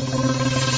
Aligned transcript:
Música 0.00 0.69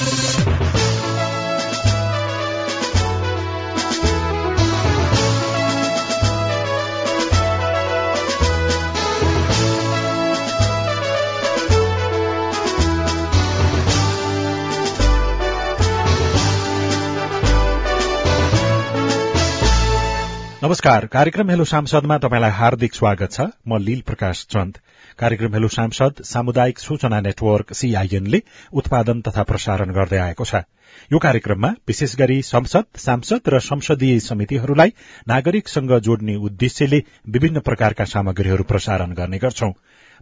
नमस्कार। 20.83 21.05
कार्यक्रम 21.05 21.49
हेलो 21.49 21.63
सांसदमा 21.63 22.17
तपाईँलाई 22.17 22.51
हार्दिक 22.51 22.93
स्वागत 22.93 23.31
छ। 23.31 23.41
म 23.67 23.77
लील 23.79 24.01
प्रकाश 24.01 24.39
चन्द। 24.51 24.77
कार्यक्रम 25.19 25.53
हेलो 25.53 25.67
सांसद 25.67 26.21
सामुदायिक 26.23 26.79
सूचना 26.79 27.19
नेटवर्क 27.21 27.71
सीआईएनले 27.71 28.41
उत्पादन 28.73 29.21
तथा 29.21 29.43
प्रसारण 29.43 29.93
गर्दै 29.95 30.17
आएको 30.17 30.43
छ। 30.43 30.55
यो 31.13 31.19
कार्यक्रममा 31.19 31.69
विशेष 31.87 32.15
गरी 32.15 32.41
संसद 32.41 32.99
सांसद 32.99 33.47
र 33.47 33.59
संसदीय 33.63 34.19
समितिहरूलाई 34.19 34.93
नागरिकसँग 35.27 35.97
जोड्ने 36.03 36.35
उद्देश्यले 36.35 36.99
विभिन्न 37.31 37.59
प्रकारका 37.59 38.05
सामग्रीहरू 38.05 38.63
प्रसारण 38.63 39.13
गर्ने 39.13 39.37
गर्छौं। 39.37 39.71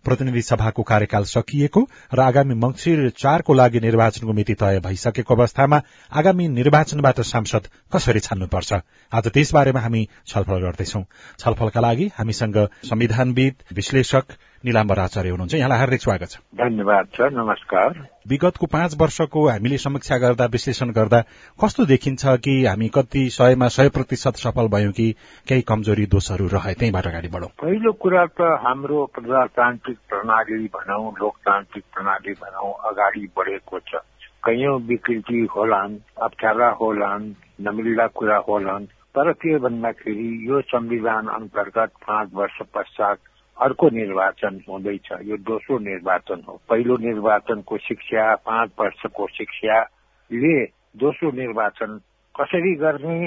प्रतिनिधि 0.05 0.41
सभाको 0.41 0.83
कार्यकाल 0.83 1.23
सकिएको 1.23 1.81
र 2.13 2.19
आगामी 2.19 2.55
मंगिर 2.55 3.09
चारको 3.17 3.53
लागि 3.53 3.79
निर्वाचनको 3.79 4.33
मिति 4.33 4.53
तय 4.53 4.79
भइसकेको 4.79 5.35
अवस्थामा 5.35 5.81
आगामी 6.11 6.47
निर्वाचनबाट 6.47 7.21
सांसद 7.21 7.67
कसरी 7.93 8.19
छान्नुपर्छ? 8.19 8.73
आज 9.11 9.27
त्यसबारेमा 9.27 9.79
हामी 9.79 10.07
छलफल 10.27 10.61
गर्दैछौ। 10.61 11.03
छलफलका 11.39 11.81
लागि 11.81 12.11
हामीसँग 12.17 12.57
संविधानविद 12.89 13.55
विश्लेषक 13.73 14.25
निलाम्बर 14.65 14.99
आचार्य 14.99 15.29
हुनुहुन्छ। 15.29 15.53
यहाँलाई 15.55 15.77
हार्दिक 15.77 16.01
स्वागत 16.01 16.29
छ। 16.29 16.37
धन्यवाद 16.55 17.07
छ 17.15 17.21
नमस्कार। 17.33 18.07
विगतको 18.29 18.65
पाँच 18.65 18.97
वर्षको 19.01 19.47
हामीले 19.49 19.77
समीक्षा 19.77 20.17
गर्दा 20.17 20.45
विश्लेषण 20.45 20.91
गर्दा 20.91 21.21
कस्तो 21.63 21.85
देखिन्छ 21.85 22.25
कि 22.25 22.65
हामी 22.65 22.87
कति 22.87 23.29
सयमा 23.29 23.67
सय 23.67 23.89
प्रतिशत 23.89 24.35
सफल 24.35 24.67
भयौं 24.67 24.91
कि 24.91 25.15
केही 25.47 25.61
कमजोरी 25.61 26.05
दोषहरू 26.05 26.47
रहे? 26.47 26.73
त्यहीँबाट 26.73 27.07
अगाडि 27.07 27.27
बढौं। 27.27 27.47
पहिलो 27.47 27.91
कुरा 27.91 28.25
त 28.25 28.41
हाम्रो 28.41 29.05
प्रजातान्त्रिक 29.05 29.97
प्रणाली 30.09 30.65
भनौं 30.67 31.11
लोकतान्त्रिक 31.21 31.83
प्रणाली 31.93 32.33
भनौं 32.33 32.71
अगाडि 32.91 33.27
बढेको 33.37 33.79
छ। 33.79 34.05
कैयौं 34.45 34.81
विकृति 34.81 35.47
होलान् 35.55 35.97
अप्ठ्यारा 36.21 36.69
होलान् 36.69 37.33
नमिल्दा 37.61 38.07
कुरा 38.07 38.37
होलान् 38.37 38.85
तर 38.85 39.31
के 39.31 39.57
भन्दाखेरि 39.57 40.29
यो 40.49 40.61
संविधान 40.61 41.27
अन्तर्गत 41.27 41.91
पाँच 42.07 42.29
वर्ष 42.33 42.57
पश्चात 42.75 43.17
अर्को 43.61 43.89
निर्वाचन 43.89 44.59
हुँदैछ। 44.69 45.07
यो 45.25 45.37
दोस्रो 45.37 45.77
निर्वाचन 45.79 46.41
हो। 46.47 46.61
पहिलो 46.69 46.97
निर्वाचनको 46.97 47.77
शिक्षा 47.77 48.23
पाँच 48.35 48.71
वर्षको 48.79 49.27
शिक्षाले 49.37 50.65
दोस्रो 50.97 51.31
निर्वाचन 51.31 51.99
कसरी 52.35 52.73
गर्ने 52.75 53.19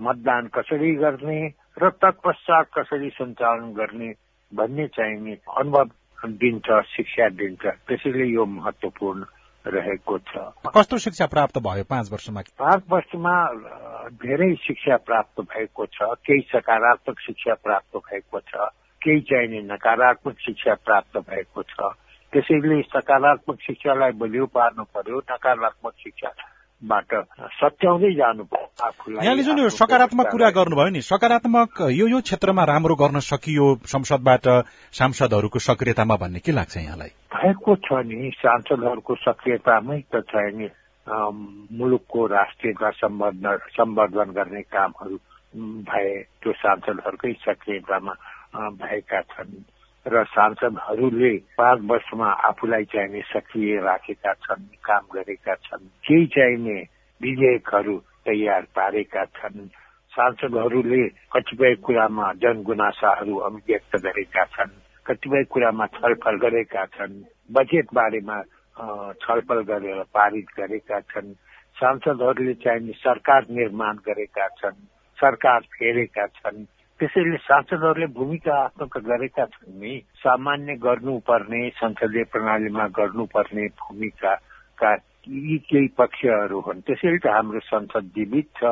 मतदान 0.00 0.46
कसरी 0.54 0.94
गर्ने 0.94 1.40
र 1.82 1.90
तत्पश्चात 2.02 2.66
कसरी 2.78 3.08
सञ्चालन 3.08 3.72
गर्ने 3.72 4.12
भन्ने 4.52 4.86
चाहिने 4.88 5.32
अनुभव 5.32 5.90
दिन्छ 6.26 6.66
शिक्षा 6.96 7.28
दिन्छ। 7.28 7.66
त्यसैले 7.88 8.26
यो 8.26 8.44
महत्वपूर्ण 8.44 9.24
रहेको 9.66 10.18
छ। 10.18 10.36
कस्तो 10.76 10.98
शिक्षा 10.98 11.26
प्राप्त 11.26 11.58
भयो 11.58 11.84
पाँच 11.84 12.12
वर्षमा? 12.12 12.40
पाँच 12.58 12.82
वर्षमा 12.90 13.34
धेरै 14.24 14.54
शिक्षा 14.54 14.96
प्राप्त 14.96 15.40
भएको 15.40 15.86
छ। 15.86 15.98
केही 16.26 16.40
सकारात्मक 16.52 17.20
शिक्षा 17.20 17.54
प्राप्त 17.54 17.96
भएको 17.96 18.40
छ। 18.40 18.68
केही 19.02 19.20
चाहिने 19.20 19.60
नकारात्मक 19.64 20.36
शिक्षा 20.40 20.74
प्राप्त 20.84 21.16
भएको 21.18 21.62
छ। 21.62 21.92
त्यसैले 22.32 22.80
सकारात्मक 22.82 23.58
शिक्षालाई 23.60 24.12
बलियो 24.12 24.46
पार्नु 24.46 24.84
पर्यो 24.94 25.18
नकारात्मक 25.30 25.92
शिक्षाबाट 25.98 27.14
सच्याउँदै 27.58 28.12
जानु 28.14 28.44
पर्यो 28.44 29.22
यहाँले 29.22 29.42
जुन 29.42 29.58
यो 29.58 29.68
सकारात्मक 29.68 30.26
कुरा 30.30 30.50
गर्नुभयो 30.50 30.88
नि 30.88 31.00
सकारात्मक 31.02 31.80
यो 31.90 32.06
यो 32.06 32.20
क्षेत्रमा 32.20 32.64
राम्रो 32.64 32.94
गर्न 32.94 33.18
सकियो 33.18 33.66
संसदबाट 33.84 34.46
सांसदहरूको 34.92 35.58
सक्रियतामा 35.58 36.16
भन्ने 36.16 36.38
के 36.38 36.52
लाग्छ 36.52 36.76
यहाँलाई? 36.76 37.10
भएको 37.34 37.76
छ 37.76 38.04
नि 38.06 38.30
सांसदहरूको 38.36 39.14
सक्रियतामै 39.26 40.00
त 40.14 40.22
छ 40.30 40.46
नि 40.54 40.68
मुलुकको 41.06 42.26
राष्ट्रियता 42.26 42.90
सम्वर्धन 42.90 44.30
गर्ने 44.30 44.62
कामहरू 44.70 45.16
भए 45.82 46.12
त्यो 46.42 46.52
सांसदहरूकै 46.52 47.32
सक्रियतामा 47.42 48.14
भएका 48.54 49.20
छन् 49.22 49.52
र 50.06 50.24
सांसदहरूले 50.26 51.36
पाँच 51.58 51.80
वर्षमा 51.84 52.28
आफूलाई 52.48 52.84
चाहिने 52.84 53.20
सक्रिय 53.22 53.80
राखेका 53.80 54.32
छन् 54.34 54.64
काम 54.84 55.04
गरेका 55.14 55.54
छन् 55.54 55.86
केही 56.06 56.26
चाहिने 56.26 56.78
विधेयकहरू 57.20 57.96
तयार 58.26 58.62
पारेका 58.76 59.24
छन्। 59.24 59.66
सांसदहरूले 60.12 61.02
कतिपय 61.32 61.74
कुरामा 61.84 62.32
जनगुनासाहरू 62.32 63.36
अभिव्यक्त 63.38 63.96
गरेका 63.96 64.44
छन् 64.44 64.72
कतिपय 65.06 65.44
कुरामा 65.44 65.86
छलफल 65.86 66.36
गरेका 66.36 66.84
छन् 66.86 67.22
बजेट 67.50 67.86
बारेमा 67.94 68.40
छलफल 69.22 69.60
गरेर 69.70 70.02
पारित 70.14 70.46
गरेका 70.58 71.00
छन्। 71.02 71.32
सांसदहरूले 71.76 72.54
चाहिने 72.54 72.92
सरकार 72.96 73.46
निर्माण 73.50 73.96
गरेका 74.06 74.48
छन् 74.58 74.84
सरकार 75.18 75.60
फेरेका 75.72 76.26
छन्। 76.26 76.64
त्यसैले 77.00 77.36
सांसदहरूले 77.48 78.06
भूमिका 78.12 78.54
आफ्नो 78.64 78.86
गरेका 78.92 79.44
छन् 79.44 79.80
नि। 79.80 79.92
सामान्य 80.20 80.74
गर्नुपर्ने 80.84 81.60
संसदीय 81.80 82.24
प्रणालीमा 82.32 82.86
गर्नुपर्ने 82.98 83.66
भूमिकाका 83.80 84.90
यी 85.28 85.56
केही 85.64 85.88
पक्षहरू 85.96 86.60
हुन्। 86.60 86.84
त्यसैले 86.84 87.18
त 87.24 87.26
हाम्रो 87.32 87.60
संसद 87.72 88.04
जीवित 88.16 88.48
छ 88.60 88.64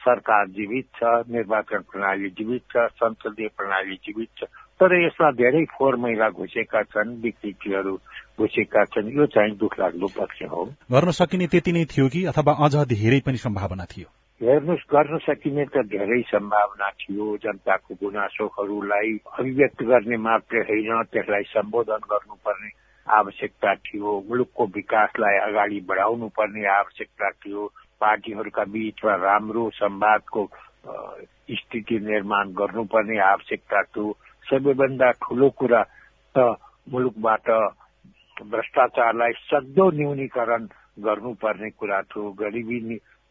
सरकार 0.00 0.46
जीवित 0.56 0.86
छ 0.96 1.02
निर्वाचन 1.28 1.80
प्रणाली 1.92 2.28
जीवित 2.38 2.62
छ 2.72 2.88
संसदीय 2.96 3.48
प्रणाली 3.56 3.96
जीवित 4.06 4.30
छ। 4.38 4.48
तर 4.80 4.94
यसमा 5.04 5.30
धेरै 5.30 5.64
फोहोर 5.64 5.96
मैला 5.96 6.28
घुसेका 6.30 6.82
छन् 6.82 7.20
विकृतिहरू 7.20 7.94
घुसेका 8.40 8.84
छन्। 8.84 9.12
यो 9.12 9.26
चाहिँ 9.26 9.56
दुख 9.56 9.78
लाग्दो 9.80 10.06
पक्ष 10.16 10.42
हो। 10.42 10.64
गर्न 10.92 11.10
सकिने 11.10 11.46
त्यति 11.46 11.72
नै 11.72 11.84
थियो 11.84 12.08
कि 12.08 12.24
अथवा 12.32 12.52
अझ 12.64 12.74
धेरै 12.88 13.20
पनि 13.26 13.36
सम्भावना 13.36 13.84
थियो? 13.84 14.08
हेर्नुहोस् 14.40 14.82
गर्न 14.86 15.18
सकिने 15.18 15.64
त 15.66 15.82
धेरै 15.90 16.20
सम्भावना 16.30 16.88
थियो 17.00 17.24
जनताको 17.42 17.94
गुनासोहरूलाई 17.98 19.10
अभिव्यक्त 19.34 19.82
गर्ने 19.82 20.16
मात्रै 20.16 20.60
होइन 20.68 21.02
त्यसलाई 21.10 21.44
सम्बोधन 21.50 22.06
गर्नुपर्ने 22.06 22.70
आवश्यकता 23.06 23.74
थियो 23.82 24.12
मुलुकको 24.28 24.64
विकासलाई 24.76 25.36
अगाडि 25.42 25.80
बढाउनु 25.90 26.28
पर्ने 26.38 26.64
आवश्यकता 26.70 27.30
थियो 27.42 27.66
पार्टीहरूका 27.98 28.64
बीचमा 28.70 29.14
राम्रो 29.18 29.64
संवादको 29.74 30.42
स्थिति 31.58 31.98
निर्माण 32.06 32.54
गर्नुपर्ने 32.54 33.18
आवश्यकता 33.18 33.82
थियो। 33.90 34.06
सबैभन्दा 34.46 35.10
ठुलो 35.18 35.48
कुरा 35.58 35.82
त 36.34 36.46
मुलुकबाट 36.86 37.48
भ्रष्टाचारलाई 38.36 39.32
सक्दो 39.50 39.90
न्यूनीकरण 39.98 40.62
गर्नुपर्ने 41.02 41.70
कुरा 41.74 42.00
थियो। 42.06 42.30
गरिबी 42.38 42.78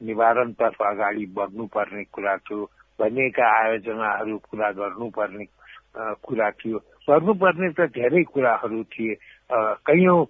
निवारणतर्फ 0.01 0.81
अगाडि 0.81 1.25
बढ्नुपर्ने 1.37 2.03
कुरा 2.13 2.35
थियो 2.45 2.63
भनिएका 2.99 3.45
आयोजनाहरू 3.57 4.37
पुरा 4.49 4.69
गर्नुपर्ने 4.77 5.45
कुरा 6.23 6.49
थियो। 6.59 6.77
गर्नुपर्ने 7.09 7.69
त 7.77 7.89
धेरै 7.93 8.23
कुराहरू 8.33 8.83
थिए। 8.93 9.13
कैयौँ 9.87 10.21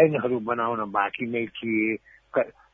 ऐनहरू 0.00 0.38
बनाउन 0.46 0.80
बाँकी 0.90 1.26
नै 1.26 1.46
थिए। 1.58 1.96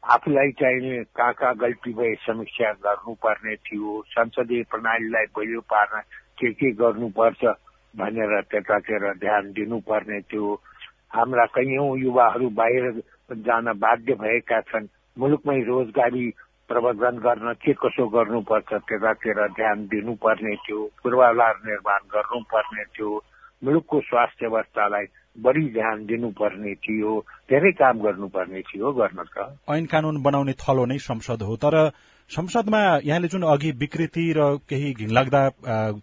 आफूलाई 0.05 0.51
चाहिने 0.61 1.03
कहाँ 1.17 1.33
कहाँ 1.35 1.55
गल्ती 1.57 1.93
भए 1.93 2.15
समीक्षा 2.25 2.73
गर्नुपर्ने 2.87 3.55
थियो। 3.67 4.03
संसदीय 4.09 4.63
प्रणालीलाई 4.71 5.27
बलियो 5.37 5.61
पार्न 5.67 6.01
के 6.39 6.53
के 6.53 6.71
गर्नुपर्छ 6.81 7.45
भनेर 7.95 8.41
त्यतातिर 8.51 9.13
ध्यान 9.19 9.53
दिनुपर्ने 9.53 10.21
थियो। 10.31 10.55
हाम्रा 11.15 11.45
कैयौँ 11.57 11.97
युवाहरू 11.99 12.49
बाहिर 12.61 12.85
जान 13.47 13.73
बाध्य 13.81 14.15
भएका 14.21 14.61
छन्। 14.71 14.87
मुलुकमै 15.17 15.61
रोजगारी 15.63 16.25
प्रबन्धन 16.71 17.17
गर्न 17.19 17.53
के 17.63 17.73
कसो 17.75 18.07
गर्नुपर्छ 18.09 18.71
त्यतातिर 18.89 19.39
ध्यान 19.55 19.87
दिनुपर्ने 19.87 20.55
थियो 20.65 20.81
पूर्वाधार 21.03 21.55
निर्माण 21.67 22.01
गर्नुपर्ने 22.15 22.85
थियो 22.95 23.11
मुलुकको 23.63 24.01
स्वास्थ्य 24.01 24.47
अवस्थालाई 24.47 25.07
बढी 25.39 25.65
ध्यान 25.71 26.05
दिनुपर्ने 26.07 26.75
थियो 26.85 27.13
धेरै 27.51 27.73
काम 27.81 28.01
गर्नुपर्ने 28.01 28.61
थियो 28.63 28.93
गर्न 28.93 29.25
त 29.31 29.49
ऐन 29.71 29.87
कानून 29.87 30.23
बनाउने 30.23 30.55
थलो 30.59 30.85
नै 30.87 30.99
संसद 31.07 31.43
हो 31.43 31.57
तर 31.65 31.77
संसदमा 32.31 32.79
यहाँले 33.07 33.29
जुन 33.29 33.43
अघि 33.47 33.71
विकृति 33.81 34.23
र 34.37 34.47
केही 34.69 34.93
घिनलाग्दा 34.95 35.43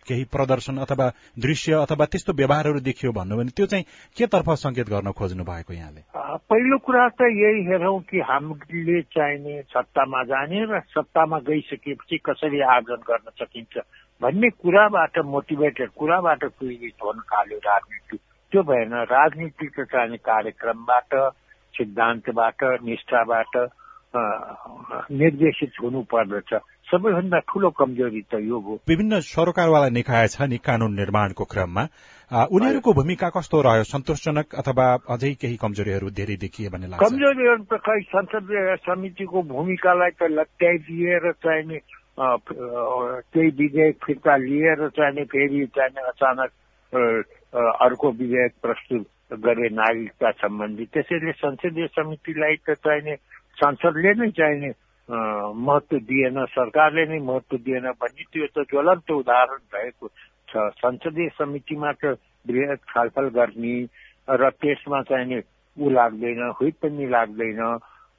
केही 0.08 0.24
प्रदर्शन 0.32 0.78
अथवा 0.78 1.08
दृश्य 1.40 1.74
अथवा 1.76 2.06
त्यस्तो 2.06 2.34
व्यवहारहरू 2.34 2.80
देखियो 2.80 3.12
भन्नु 3.12 3.38
भने 3.38 3.52
त्यो 3.52 3.66
चाहिँ 3.66 3.86
के 4.18 4.28
तर्फ 4.32 4.50
संकेत 4.64 4.90
गर्न 4.90 5.12
खोज्नु 5.12 5.44
भएको 5.44 5.74
यहाँले? 5.74 6.02
पहिलो 6.48 6.78
कुरा 6.80 7.08
त 7.20 7.28
यही 7.28 7.68
हेरौँ 7.68 8.00
कि 8.08 8.20
हामीले 8.24 9.02
चाहिने 9.12 9.62
सत्तामा 9.68 10.24
जाने 10.32 10.64
र 10.72 10.80
सत्तामा 10.96 11.40
गइसकेपछि 11.44 12.18
कसरी 12.26 12.62
आर्जन 12.72 13.04
गर्न 13.04 13.30
सकिन्छ 13.44 13.84
भन्ने 14.22 14.50
कुराबाट 14.64 15.20
मोटिभेटेड 15.28 15.90
कुराबाट 15.92 16.44
प्रेरित 16.56 17.04
हुन 17.04 17.20
थाल्यो 17.20 17.58
राजनीति। 17.68 18.18
त्यो 18.52 18.64
भएन 18.64 18.94
राजनीतिक 19.12 19.80
चाहिने 19.92 20.18
कार्यक्रमबाट 20.24 21.22
सिद्धान्तबाट 21.74 22.64
निष्ठाबाट 22.84 23.66
निर्देशित 24.14 25.72
हुनु 25.82 26.02
पर्दछ। 26.14 26.54
सबैभन्दा 26.88 27.40
ठूलो 27.50 27.70
कमजोरी 27.74 28.22
त 28.30 28.34
यो 28.46 28.60
हो। 28.60 28.74
विभिन्न 28.86 29.20
सरोकारवाला 29.26 29.90
निकाय 29.90 30.28
छ 30.30 30.46
नि 30.46 30.58
कानून 30.62 30.94
निर्माणको 30.94 31.44
क्रममा। 31.44 31.84
उनीहरूको 32.54 32.92
भूमिका 32.94 33.30
कस्तो 33.34 33.62
रह्यो? 33.62 33.84
सन्तोषजनक 33.90 34.48
अथवा 34.62 34.86
अझै 35.10 35.34
केही 35.42 35.58
कमजोरीहरू 35.58 36.10
धेरै 36.14 36.38
देखिए 36.46 36.70
भन्ने 36.70 36.88
लाग्छ? 36.94 37.02
कमजोरीहरू 37.02 37.64
त 37.66 37.74
खै 37.82 38.00
संसदीय 38.14 38.76
समितिको 38.86 39.42
भूमिकालाई 39.50 40.12
त 40.14 40.30
लट्याइदिएर 40.30 41.32
चाहिने 41.42 41.78
केही 42.14 43.50
विधेयक 43.58 43.96
फिर्ता 44.06 44.36
लिएर 44.38 44.80
चाहिने 44.94 45.24
फेरि 45.34 45.66
चाहिने 45.74 46.02
अचानक 46.14 46.52
अर्को 47.82 48.12
विधेयक 48.22 48.54
प्रस्तुत 48.62 49.06
गरे 49.34 49.70
नागरिकता 49.74 50.30
सम्बन्धी। 50.46 50.86
त्यसैले 50.94 51.32
संसदीय 51.42 51.88
समितिलाई 51.98 52.56
त 52.62 52.78
चाहिने 52.78 53.16
संसदले 53.58 54.14
नै 54.20 54.30
चाहिने 54.40 54.72
महत्व 55.10 55.98
दिएन 56.10 56.46
सरकारले 56.50 57.06
नै 57.06 57.20
महत्व 57.30 57.58
दिएन 57.66 57.88
भन्ने 58.02 58.24
त्यो 58.34 58.48
त 58.56 58.66
ज्वलन्त 58.72 59.12
उदाहरण 59.12 59.62
भएको 59.74 60.08
छ। 60.50 60.70
संसदीय 60.80 61.30
समितिमा 61.38 61.92
त 62.02 62.18
बृहत 62.46 62.80
छलफल 62.92 63.28
गर्ने 63.38 63.76
र 64.28 64.50
त्यसमा 64.62 65.02
चाहिने 65.10 65.42
ऊ 65.78 65.90
लाग्दैन 65.90 66.42
हुइप 66.60 66.76
पनि 66.82 67.06
लाग्दैन 67.10 67.62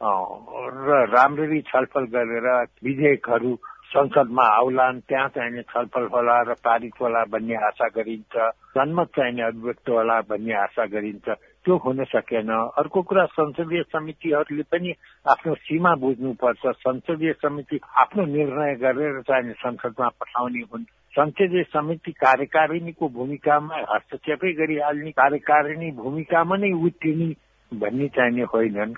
र 0.00 0.88
राम्ररी 1.10 1.60
छलफल 1.70 2.04
गरेर 2.14 2.48
विधेयकहरू 2.84 3.54
संसदमा 3.94 4.44
आउलान् 4.58 5.00
त्यहाँ 5.08 5.28
चाहिने 5.34 5.62
छलफल 5.72 6.06
होला 6.12 6.40
र 6.48 6.54
पारित 6.64 7.00
होला 7.00 7.24
भन्ने 7.32 7.56
आशा 7.66 7.88
गरिन्छ 7.96 8.34
जनमत 8.76 9.08
चाहिने 9.16 9.42
अभिव्यक्त 9.42 9.88
होला 9.88 10.20
भन्ने 10.30 10.54
आशा 10.62 10.84
गरिन्छ। 10.94 11.28
त्यो 11.64 11.76
हुन 11.76 12.04
सकेन। 12.04 12.50
अर्को 12.52 13.02
कुरा 13.02 13.24
संसदीय 13.36 13.82
समितिहरूले 13.92 14.62
पनि 14.68 14.90
आफ्नो 15.26 15.54
सीमा 15.64 15.94
बुझ्नुपर्छ। 15.96 16.62
संसदीय 16.76 17.32
समिति 17.32 17.80
आफ्नो 17.96 18.24
निर्णय 18.24 18.74
गरेर 18.84 19.20
चाहिने 19.22 19.52
संसदमा 19.64 20.08
पठाउने 20.20 20.62
हुन्। 20.72 20.84
संसदीय 21.14 21.62
समिति 21.72 22.12
कार्यकारिणीको 22.12 23.08
भूमिकामा 23.08 23.76
हस्तक्षेपै 23.90 24.52
गरिहाल्ने 24.52 25.10
कार्यकारिणी 25.10 25.90
भूमिकामा 25.96 26.56
नै 26.56 26.72
उत्रिने 26.84 27.28
भन्ने 27.72 28.08
चाहिने 28.08 28.42
होइनन्। 28.54 28.94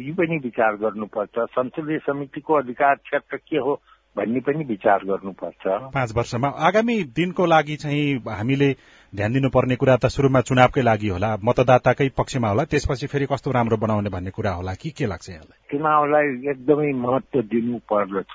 यो 0.00 0.14
पनि 0.14 0.36
विचार 0.38 0.76
गर्नुपर्छ। 0.82 1.38
संसदीय 1.56 1.98
समितिको 2.06 2.54
अधिकार 2.54 2.94
क्षेत्र 2.94 3.36
के 3.36 3.58
हो? 3.58 3.74
भन्ने 4.16 4.40
पनि 4.40 4.64
विचार 4.64 4.98
गर्नुपर्छ। 5.04 5.92
पाँच 5.94 6.12
वर्षमा। 6.16 6.48
आगामी 6.48 7.02
दिनको 7.02 7.46
लागि 7.46 7.76
चाहिँ 7.76 8.22
हामीले 8.28 8.76
ध्यान 9.16 9.32
दिनुपर्ने 9.32 9.76
कुरा 9.76 9.96
त 9.96 10.06
सुरुमा 10.06 10.40
चुनावकै 10.40 10.82
लागि 10.82 11.08
होला। 11.08 11.36
मतदाताकै 11.44 12.08
पक्षमा 12.08 12.48
होला। 12.48 12.64
त्यसपछि 12.64 13.06
फेरि 13.06 13.26
कस्तो 13.26 13.50
राम्रो 13.50 13.76
बनाउने 13.76 14.10
भन्ने 14.10 14.30
कुरा 14.30 14.50
होला। 14.50 14.74
कि 14.74 14.90
के 14.90 15.06
लाग्छ 15.06 15.30
यहाँलाई? 15.30 15.58
चुनावलाई 15.70 16.26
एकदमै 16.50 16.92
महत्व 16.92 17.42
दिनु 17.42 17.78
पर्दछ। 17.78 18.32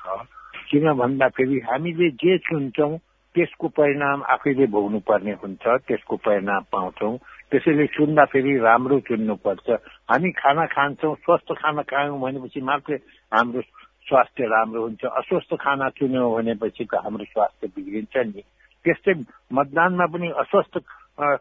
किन 0.71 0.93
भन्दाखेरि 0.93 1.59
हामीले 1.59 2.09
जे 2.09 2.37
चुन्छौँ 2.37 2.97
त्यसको 3.35 3.67
परिणाम 3.67 4.23
आफैले 4.29 4.65
भोग्नु 4.65 4.99
पर्ने 4.99 5.31
हुन्छ 5.31 5.61
त्यसको 5.87 6.15
परिणाम 6.15 6.63
पाउँछौँ। 6.71 7.17
त्यसैले 7.51 7.85
चुन्दाखेरि 7.87 8.57
राम्रो 8.59 8.99
चुन्नुपर्छ। 8.99 9.69
हामी 10.11 10.31
खाना 10.31 10.65
खान्छौँ 10.65 11.15
स्वस्थ 11.15 11.53
खाना 11.53 11.81
खायौँ 11.81 12.19
भनेपछि 12.19 12.61
मात्रै 12.61 12.97
हाम्रो 13.33 13.61
स्वास्थ्य 14.07 14.43
राम्रो 14.47 14.81
हुन्छ। 14.81 15.03
अस्वस्थ 15.05 15.51
खाना 15.59 15.89
चुन्यौँ 15.99 16.31
भनेपछि 16.35 16.83
त 16.85 16.93
हाम्रो 17.03 17.25
स्वास्थ्य 17.25 17.67
बिग्रिन्छ 17.75 18.15
नि। 18.31 18.41
त्यस्तै 18.85 19.13
मतदानमा 19.51 20.05
पनि 20.13 20.27
अस्वस्थ 20.43 20.73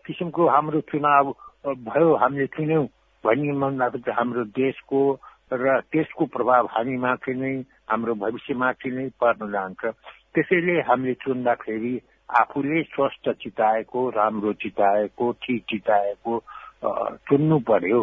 किसिमको 0.06 0.42
हाम्रो 0.48 0.80
चुनाव 0.90 1.26
भयो 1.86 2.14
हामीले 2.16 2.46
चुन्यौँ 2.56 2.84
भन्ने 3.24 3.52
भन्दाखेरि 3.62 4.12
हाम्रो 4.18 4.44
देशको 4.50 5.00
र 5.52 5.80
त्यसको 5.92 6.24
प्रभाव 6.26 6.64
हामीमाथि 6.74 7.34
नै 7.34 7.54
हाम्रो 7.86 8.14
भविष्यमाथि 8.18 8.90
नै 8.90 9.06
पर्न 9.20 9.46
जान्छ। 9.46 9.82
त्यसैले 10.34 10.74
हामीले 10.88 11.14
चुन्दाखेरि 11.22 11.94
आफूले 12.40 12.82
स्वस्थ 12.82 13.24
चिताएको 13.42 14.00
राम्रो 14.10 14.52
चिताएको 14.62 15.24
ठिक 15.42 15.62
चिताएको 15.70 16.32
चुन्नु 17.26 17.58
पर्यो। 17.62 18.00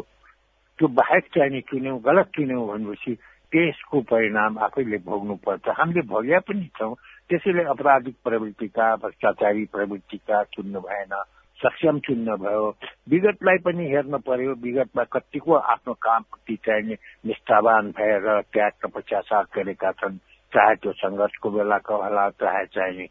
त्यो 0.80 0.88
बाहेक 0.88 1.24
चाहिने 1.36 1.62
चुन्यौँ 1.68 2.00
गलत 2.00 2.28
चुन्यौँ 2.36 2.68
भनेपछि 2.68 3.12
त्यसको 3.54 4.02
परिणाम 4.10 4.58
आफैले 4.66 4.98
भोग्नुपर्छ। 5.06 5.70
हामीले 5.78 6.02
भोग्या 6.10 6.40
पनि 6.50 6.68
छौँ 6.78 6.94
त्यसैले 7.30 7.64
अपराधिक 7.70 8.16
प्रवृत्तिका 8.26 8.86
भ्रष्टाचारी 8.96 9.66
प्रवृत्तिका 9.70 10.44
चुन्नु 10.54 10.80
भएन 10.82 11.14
सक्षम 11.60 12.00
चुन्न 12.00 12.36
भयो। 12.42 12.66
विगतलाई 13.10 13.58
पनि 13.66 13.84
हेर्न 13.92 14.18
पर्यो 14.26 14.54
विगतमा 14.64 15.04
कतिको 15.14 15.54
आफ्नो 15.54 15.94
कामप्रति 16.02 16.56
चाहिने 16.66 16.96
निष्ठावान 17.26 17.92
भएर 17.98 18.26
त्याग 18.54 18.72
तपस्या 18.82 19.20
साथ 19.22 19.46
गरेका 19.56 19.92
छन्। 20.02 20.18
चाहे 20.54 20.76
त्यो 20.76 20.92
सङ्घर्षको 20.94 21.50
बेलाको 21.50 21.96
होला 22.04 22.30
चाहे 22.42 22.66
चाहिने 22.66 23.06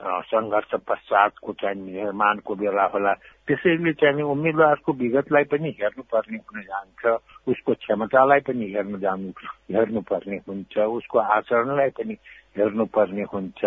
सङ्घर्ष 0.00 0.70
पश्चातको 0.88 1.52
चाहिँ 1.60 1.76
निर्माणको 1.76 2.54
बेला 2.56 2.84
होला। 2.92 3.12
त्यसैले 3.44 3.92
चाहिँ 4.00 4.22
उम्मेद्वारको 4.24 4.92
विगतलाई 4.96 5.44
पनि 5.52 5.68
हेर्नुपर्ने 5.80 6.38
हुन 6.40 6.60
जान्छ 6.62 7.02
उसको 7.48 7.74
क्षमतालाई 7.74 8.40
पनि 8.48 8.64
हेर्नु 8.72 8.98
जानु 8.98 9.28
हेर्नुपर्ने 9.76 10.36
हुन्छ 10.48 10.78
उसको 10.78 11.18
आचरणलाई 11.18 11.90
पनि 12.00 12.14
हेर्नुपर्ने 12.56 13.24
हुन्छ। 13.32 13.60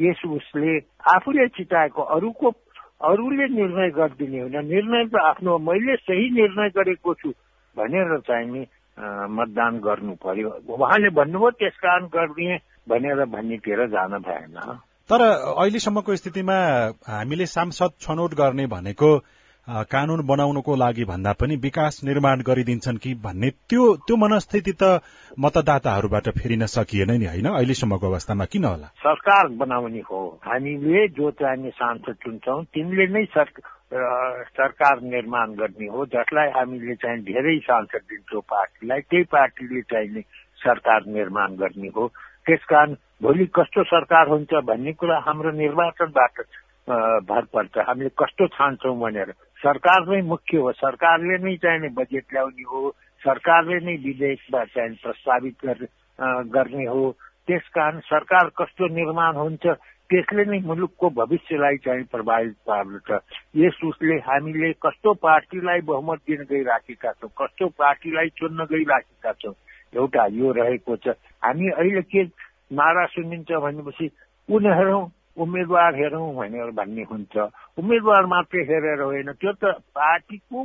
यस 0.00 0.20
उसले 0.26 0.76
आफूले 1.14 1.46
चिताएको 1.54 2.02
अरूको 2.18 2.50
अरूले 3.06 3.46
निर्णय 3.54 3.90
गरिदिने 3.94 4.40
होइन। 4.40 4.66
निर्णय 4.66 5.04
त 5.06 5.14
आफ्नो 5.22 5.58
मैले 5.70 5.96
सही 5.96 6.30
निर्णय 6.34 6.68
गरेको 6.74 7.14
छु 7.14 7.30
भनेर 7.76 8.18
चाहिँ 8.26 8.50
नि 8.50 8.66
मतदान 9.38 9.78
गर्नु 9.80 10.14
पर्यो। 10.18 10.48
उहाँले 10.66 11.10
भन्नुभयो 11.14 11.50
त्यस 11.62 11.76
कारण 11.78 12.06
गरिदिए 12.10 12.58
भनेर 12.88 13.24
भन्नेतिर 13.24 13.86
जान 13.86 14.18
भएन। 14.18 14.56
तर 15.10 15.22
अहिलेसम्मको 15.22 16.14
स्थितिमा 16.16 16.56
हामीले 17.10 17.46
सांसद 17.46 17.92
छनौट 18.00 18.34
गर्ने 18.40 18.66
भनेको 18.70 19.08
कानून 19.90 20.20
बनाउनको 20.26 20.76
लागि 20.76 21.04
भन्दा 21.04 21.32
पनि 21.40 21.56
विकास 21.64 22.00
निर्माण 22.04 22.42
गरिदिन्छन् 22.46 22.98
कि 23.02 23.14
भन्ने 23.24 23.50
त्यो 23.70 23.86
त्यो 24.06 24.16
मनस्थिति 24.16 24.72
त 24.82 25.00
मतदाताहरूबाट 25.38 26.28
फेरिन 26.38 26.66
सकिएन 26.66 27.10
नि 27.12 27.26
होइन? 27.26 27.48
अहिलेसम्मको 27.50 28.06
अवस्थामा 28.06 28.44
किन 28.54 28.64
होला? 28.64 28.86
सरकार 29.02 29.48
बनाउने 29.58 30.02
हो। 30.10 30.22
हामीले 30.46 31.06
जो 31.18 31.30
चाहिने 31.42 31.70
सांसद 31.74 32.14
चुन्छौँ 32.24 32.62
तिनले 32.70 33.06
नै 33.10 33.24
सरकार 33.34 35.00
निर्माण 35.02 35.58
गर्ने 35.58 35.88
हो 35.90 36.06
जसलाई 36.06 36.48
हामीले 36.54 36.94
चाहिँ 37.02 37.22
धेरै 37.26 37.58
सांसद 37.66 38.02
दिन्छौँ 38.10 38.42
पार्टीलाई 38.46 39.00
त्यही 39.10 39.24
पार्टीले 39.34 39.82
चाहिने 39.90 40.20
सरकार 40.62 41.06
निर्माण 41.18 41.56
गर्ने 41.62 41.90
हो। 41.96 42.08
त्यसकारण 42.46 42.94
भोलि 43.20 43.46
कस्तो 43.54 43.82
सरकार 43.84 44.28
हुन्छ 44.28 44.52
भन्ने 44.64 44.92
कुरा 44.96 45.18
हाम्रो 45.26 45.50
निर्वाचनबाट 45.52 46.40
भर 47.28 47.44
पर्छ। 47.52 47.78
हामीले 47.78 48.10
कस्तो 48.18 48.46
छान्छौँ 48.56 48.96
भनेर। 49.00 49.32
सरकार 49.62 50.08
नै 50.08 50.20
मुख्य 50.24 50.56
हो। 50.56 50.72
सरकारले 50.72 51.36
नै 51.44 51.56
चाहिने 51.62 51.88
बजेट 51.92 52.24
ल्याउने 52.32 52.64
हो। 52.64 52.90
सरकारले 53.22 53.78
नै 53.84 53.96
विधेयकमा 54.04 54.64
चाहिँ 54.64 54.96
प्रस्तावित 55.04 55.56
गर्ने 56.54 56.84
हो। 56.86 57.04
त्यस 57.48 57.68
कारण 57.74 58.00
सरकार 58.08 58.50
कस्तो 58.58 58.88
निर्माण 58.94 59.36
हुन्छ 59.36 59.66
त्यसले 60.10 60.44
नै 60.44 60.58
मुलुकको 60.66 61.10
भविष्यलाई 61.14 61.76
चाहिँ 61.84 62.04
प्रभावित 62.10 62.56
पार्दछ। 62.66 63.10
यस 63.54 63.78
उसले 63.84 64.16
हामीले 64.26 64.72
कस्तो 64.82 65.14
पार्टीलाई 65.22 65.80
बहुमत 65.86 66.18
दिन 66.26 66.42
गइराखेका 66.50 67.12
छौँ 67.12 67.30
कस्तो 67.38 67.68
पार्टीलाई 67.78 68.28
चुन्न 68.38 68.64
गइराखेका 68.64 69.32
छौँ 69.38 69.54
एउटा 69.92 70.26
यो 70.34 70.52
रहेको 70.52 70.96
छ। 70.96 71.14
हामी 71.44 71.68
अहिले 71.70 72.02
के 72.02 72.24
नारा 72.70 73.04
सुनिन्छ 73.06 73.50
भनेपछि 73.52 74.08
कुन 74.48 74.66
हेरौँ 74.72 75.02
उम्मेद्वार 75.36 75.94
हेरौँ 75.94 76.34
भनेर 76.34 76.70
भन्ने 76.70 77.02
हुन्छ। 77.02 77.36
उम्मेद्वार 77.78 78.26
मात्रै 78.26 78.62
हेरेर 78.62 79.00
होइन। 79.00 79.32
त्यो 79.32 79.52
त 79.52 79.64
पार्टीको 79.94 80.58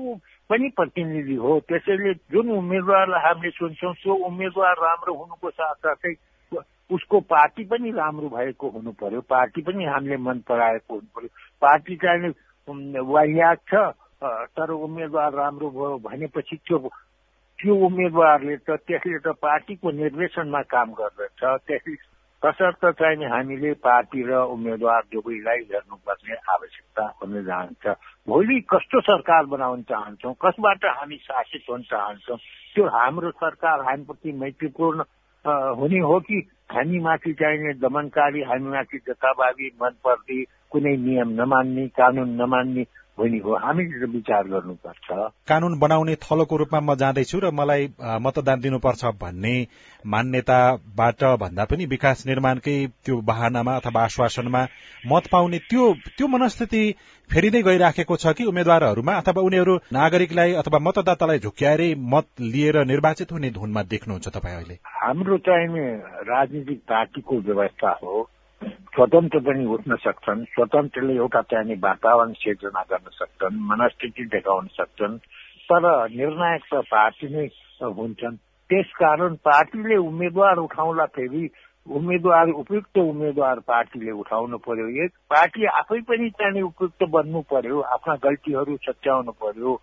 पनि 0.49 0.69
प्रतिनिधि 0.69 1.35
हो। 1.35 1.59
त्यसैले 1.59 2.13
जुन 2.31 2.51
उम्मेद्वारलाई 2.51 3.21
हामीले 3.21 3.51
सुन्छौँ 3.51 3.93
त्यो 3.95 4.13
उम्मेद्वार 4.25 4.73
राम्रो 4.77 5.13
हुनुको 5.13 5.49
साथसाथै 5.49 6.13
उसको 6.89 7.19
पार्टी 7.25 7.63
पनि 7.65 7.91
राम्रो 7.91 8.29
भएको 8.29 8.69
हुनु 8.69 8.91
पर्यो 8.91 9.21
पार्टी 9.25 9.61
पनि 9.61 9.85
हामीले 9.85 10.17
मन 10.17 10.39
पराएको 10.47 10.93
हुनु 10.93 11.09
पर्यो 11.15 11.29
पार्टी 11.61 11.95
चाहिँ 11.95 12.33
वाहियात 12.67 13.59
छ 13.69 13.73
तर 14.53 14.71
उम्मेद्वार 14.71 15.33
राम्रो 15.33 15.69
भयो 15.69 15.97
भनेपछि 15.99 16.55
त्यो 16.67 16.77
त्यो 17.59 17.75
उम्मेद्वारले 17.75 18.55
त 18.57 18.69
त्यसले 18.87 19.17
त 19.25 19.27
पार्टीको 19.41 19.91
निर्देशनमा 19.91 20.61
काम 20.75 20.91
गर्दछ। 20.99 21.41
त्यसले 21.67 21.95
तसर्थ 22.43 22.83
चाहिँ 22.99 23.25
हामीले 23.25 23.71
पार्टी 23.79 24.21
र 24.27 24.31
उम्मेद्वार 24.53 25.01
दुवैलाई 25.13 25.59
हेर्नुपर्ने 25.71 26.35
आवश्यकता 26.35 27.05
हुन 27.21 27.33
जान्छ। 27.43 27.83
भोलि 28.27 28.59
कस्तो 28.69 28.99
सरकार 29.01 29.45
बनाउन 29.45 29.81
चाहन्छौँ? 29.89 30.33
कसबाट 30.43 30.85
हामी 30.85 31.17
शासित 31.17 31.63
हुन 31.69 31.81
चाहन्छौँ? 31.91 32.37
त्यो 32.75 32.85
हाम्रो 32.87 33.31
सरकार 33.31 33.81
हामीप्रति 33.87 34.31
मैत्रीपूर्ण 34.41 35.03
हुने 35.79 35.99
हो 35.99 36.19
कि 36.19 36.37
हामीमाथि 36.71 37.33
चाहिने 37.33 37.73
दमनकारी 37.79 38.41
हामीमाथि 38.41 38.97
जताभावी 39.07 39.67
मन 39.81 39.93
पर्ने 40.05 40.43
कुनै 40.71 40.95
नियम 40.97 41.29
नमान्ने 41.41 41.87
कानून 41.87 42.29
नमान्ने 42.41 42.83
भनी 43.19 43.39
हो 43.39 43.55
हामीले 43.63 44.05
विचार 44.11 44.43
गर्नुपर्छ। 44.47 45.07
कानून 45.47 45.77
बनाउने 45.79 46.15
थलोको 46.23 46.55
रूपमा 46.57 46.79
म 46.79 46.95
जाँदैछु 46.99 47.39
र 47.39 47.51
मलाई 47.51 47.87
मतदान 48.21 48.59
दिनुपर्छ 48.61 49.05
भन्ने 49.21 49.55
मान्यताबाट 50.05 51.23
भन्दा 51.41 51.65
पनि 51.65 51.85
विकास 51.85 52.25
निर्माणकै 52.27 52.75
त्यो 53.05 53.15
बहानामा 53.29 53.75
अथवा 53.75 54.03
आश्वासनमा 54.03 54.61
मत 55.07 55.27
पाउने 55.31 55.59
त्यो 55.69 55.93
त्यो 56.17 56.27
मनस्थिति 56.27 56.83
फेरि 57.29 57.49
नै 57.49 57.61
गइराखेको 57.63 58.15
छ 58.15 58.35
कि 58.37 58.43
उम्मेद्वारहरूमा 58.51 59.13
अथवा 59.15 59.41
उनीहरू 59.41 59.75
नागरिकलाई 59.93 60.53
अथवा 60.61 60.79
मतदातालाई 60.79 61.39
झुक्याएरै 61.39 61.89
मत 62.13 62.27
लिएर 62.41 62.83
निर्वाचित 62.85 63.31
हुने 63.31 63.49
धुनमा 63.51 63.83
देख्नुहुन्छ 63.83 64.27
तपाईँ 64.27 64.55
अहिले? 64.55 64.75
हाम्रो 65.01 65.37
चाहिँ 65.47 65.67
राजनीतिक 66.29 66.79
पार्टीको 66.89 67.39
व्यवस्था 67.47 67.91
हो। 68.03 68.29
स्वतन्त्र 68.69 69.39
पनि 69.39 69.65
उठ्न 69.65 69.95
सक्छन्। 69.95 70.43
स्वतन्त्रले 70.45 71.15
एउटा 71.15 71.41
चाहिने 71.41 71.73
वातावरण 71.73 72.31
सिर्जना 72.33 72.81
गर्न 72.91 73.09
सक्छन् 73.11 73.61
मनस्थिति 73.71 74.25
देखाउन 74.25 74.67
सक्छन्। 74.67 75.17
तर 75.69 75.85
निर्णायक 76.15 76.63
त 76.73 76.81
पार्टी 76.91 77.27
नै 77.35 77.47
हुन्छन्। 77.81 78.35
त्यसकारण 78.69 79.35
पार्टीले 79.45 79.95
उम्मेद्वार 79.95 80.57
उठाउला 80.57 81.05
फेरि 81.05 81.49
उम्मेद्वार 81.87 82.49
उपयुक्त 82.49 82.97
उम्मेद्वार 82.97 83.59
पार्टीले 83.59 84.11
उठाउनु 84.11 84.57
पर्यो। 84.57 84.87
एक 85.05 85.11
पार्टी 85.29 85.65
आफै 85.65 85.99
पनि 86.01 86.29
चाहिने 86.29 86.61
उपयुक्त 86.61 87.03
बन्नु 87.09 87.41
पर्यो 87.41 87.81
आफ्ना 87.95 88.15
गल्तीहरू 88.25 88.77
सच्याउनु 88.77 89.31
पर्यो 89.31 89.73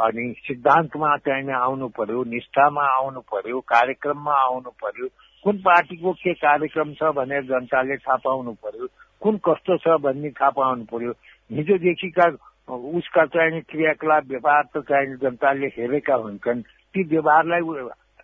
अनि 0.00 0.24
सिद्धान्तमा 0.38 1.16
चाहिने 1.16 1.52
आउनु 1.52 1.88
पर्यो 1.88 2.24
निष्ठामा 2.24 2.84
आउनु 2.96 3.20
पर्यो 3.20 3.60
कार्यक्रममा 3.60 4.34
आउनु 4.40 4.70
पर्यो। 4.84 5.06
कुन 5.44 5.56
पार्टीको 5.64 6.12
के 6.12 6.32
कार्यक्रम 6.36 6.92
छ 6.94 7.12
भनेर 7.16 7.42
जनताले 7.50 7.96
थाहा 7.96 8.16
पाउनु 8.24 8.52
पर्यो 8.64 8.86
कुन 9.22 9.36
कस्तो 9.46 9.76
छ 9.78 9.96
भन्ने 10.04 10.30
थाहा 10.36 10.50
पाउनु 10.58 10.84
पर्यो। 10.92 11.12
हिजोदेखिका 11.50 12.26
उसका 12.68 13.24
चाहिने 13.34 13.60
क्रियाकलाप 13.70 14.24
व्यवहार 14.28 14.64
त 14.76 14.84
चाहिने 14.88 15.16
जनताले 15.22 15.66
हेरेका 15.76 16.14
हुन्छन्। 16.14 16.62
ती 16.62 17.02
व्यवहारलाई 17.08 17.62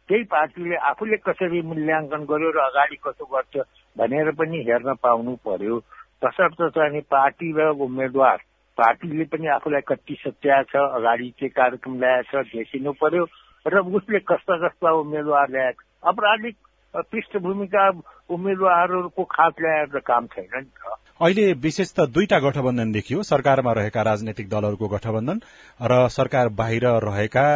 त्यही 0.08 0.24
पार्टीले 0.30 0.76
आफूले 0.90 1.16
कसरी 1.26 1.62
मूल्याङ्कन 1.66 2.24
गर्यो 2.30 2.50
र 2.54 2.58
अगाडि 2.64 2.96
कसो 3.06 3.24
गर्छ 3.26 3.64
भनेर 3.96 4.30
पनि 4.38 4.58
हेर्न 4.68 4.94
पाउनु 5.02 5.34
पर्यो। 5.46 5.78
तसर्थ 6.22 6.60
चाहिँ 6.76 7.00
पार्टी 7.10 7.52
र 7.58 7.70
उम्मेद्वार 7.86 8.38
पार्टीले 8.78 9.24
पनि 9.32 9.46
आफूलाई 9.56 9.80
कति 9.88 10.14
सच्याएको 10.20 10.70
छ 10.70 10.84
अगाडि 11.00 11.28
के 11.40 11.48
कार्यक्रम 11.48 11.98
ल्याएको 12.00 12.42
छ 12.42 12.46
देखिनु 12.54 12.92
पर्यो। 13.02 13.24
र 13.66 13.80
उसले 13.98 14.18
कस्ता 14.30 14.56
कस्ता 14.68 14.92
उम्मेद्वार 15.00 15.50
ल्याएको 15.50 16.08
अपराधिक 16.08 16.56
पृष्ठभूमिका 17.02 17.88
उम्मेद्वारहरूको 18.30 19.24
खास 19.24 19.52
ल्याएर 19.60 19.98
काम 20.00 20.26
छैन 20.26 20.48
नि 20.54 20.62
त। 20.62 20.96
अहिले 21.20 21.52
विशेष 21.52 21.92
त 21.92 22.08
दुईटा 22.10 22.38
गठबन्धन 22.38 22.92
देखियो 22.92 23.22
सरकारमा 23.22 23.72
रहेका 23.72 24.02
राजनैतिक 24.02 24.48
दलहरूको 24.48 24.88
गठबन्धन 24.88 25.38
र 25.80 26.08
सरकार 26.08 26.48
बाहिर 26.52 26.86
रहेका 27.04 27.46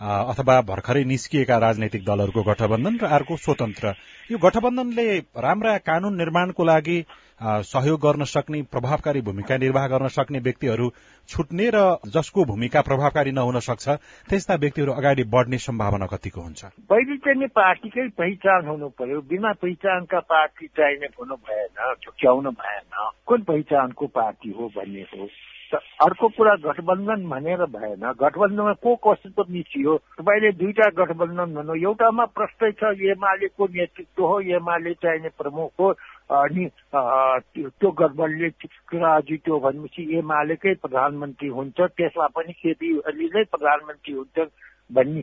अथवा 0.00 0.60
भर्खरै 0.60 1.04
निस्किएका 1.04 1.58
राजनैतिक 1.58 2.04
दलहरूको 2.04 2.42
गठबन्धन 2.42 2.98
र 3.02 3.06
अर्को 3.06 3.36
स्वतन्त्र। 3.36 3.94
यो 4.30 4.38
गठबन्धनले 4.38 5.06
राम्रा 5.18 5.76
कानून 5.78 6.16
निर्माणको 6.16 6.64
लागि 6.64 6.98
सहयोग 7.44 8.00
गर्न 8.00 8.24
सक्ने 8.24 8.62
प्रभावकारी 8.62 9.20
भूमिका 9.20 9.56
निर्वाह 9.56 9.86
गर्न 9.88 10.08
सक्ने 10.08 10.38
व्यक्तिहरू 10.38 10.90
छुट्ने 11.28 11.70
र 11.74 11.96
जसको 12.06 12.44
भूमिका 12.44 12.80
प्रभावकारी 12.80 13.32
नहुन 13.32 13.60
सक्छ 13.60 13.88
त्यस्ता 14.28 14.54
व्यक्तिहरू 14.54 14.92
अगाडि 14.92 15.24
बढ्ने 15.24 15.58
सम्भावना 15.58 16.06
कतिको 16.06 16.40
हुन्छ? 16.40 16.64
पहिले 16.64 17.16
चाहिँ 17.16 17.46
पार्टीकै 17.46 18.08
पहिचान 18.08 18.66
हुनु 18.66 18.88
पर्यो 18.88 19.20
बिना 19.20 19.52
पहिचानका 19.52 20.20
पार्टी 20.20 20.66
चाहिने 20.66 21.06
हुनु 21.06 21.34
भएन 21.36 21.94
झुक्याउनु 22.04 22.50
भएन 22.50 23.10
कुन 23.26 23.42
पहिचानको 23.42 24.06
पार्टी 24.06 24.50
हो 24.50 24.68
भन्ने 24.76 25.00
हो? 25.00 25.28
अर्को 25.74 26.28
कुरा 26.28 26.54
गठबन्धन 26.62 27.28
भनेर 27.28 27.64
भएन 27.68 28.04
गठबन्धनमा 28.20 28.72
को 28.80 28.94
कसको 29.04 29.44
मिसियो 29.50 29.96
तपाईँले 30.18 30.50
दुईटा 30.52 30.88
गठबन्धन 30.96 31.54
भन्नु 31.54 31.74
एउटामा 31.82 32.24
प्रष्टै 32.32 32.70
छ 32.72 32.92
एमालेको 33.10 33.66
नेतृत्व 33.66 34.24
हो 34.24 34.40
एमाले 34.54 34.94
चाहिने 35.02 35.28
प्रमुख 35.38 35.70
हो 35.80 35.90
अनि 36.32 36.68
त्यो 36.94 37.90
गठबन्धनले 37.92 38.50
चुनाव 38.62 39.20
जित्यो 39.28 39.60
भनेपछि 39.60 40.08
एमालेकै 40.18 40.74
प्रधानमन्त्री 40.82 41.48
हुन्छ 41.50 41.80
त्यसमा 41.80 42.26
पनि 42.36 42.52
केपी 42.54 42.96
ओली 42.98 43.30
नै 43.34 43.44
प्रधानमन्त्री 43.50 44.14
हुन्छ 44.14 44.48
भन्ने 44.90 45.22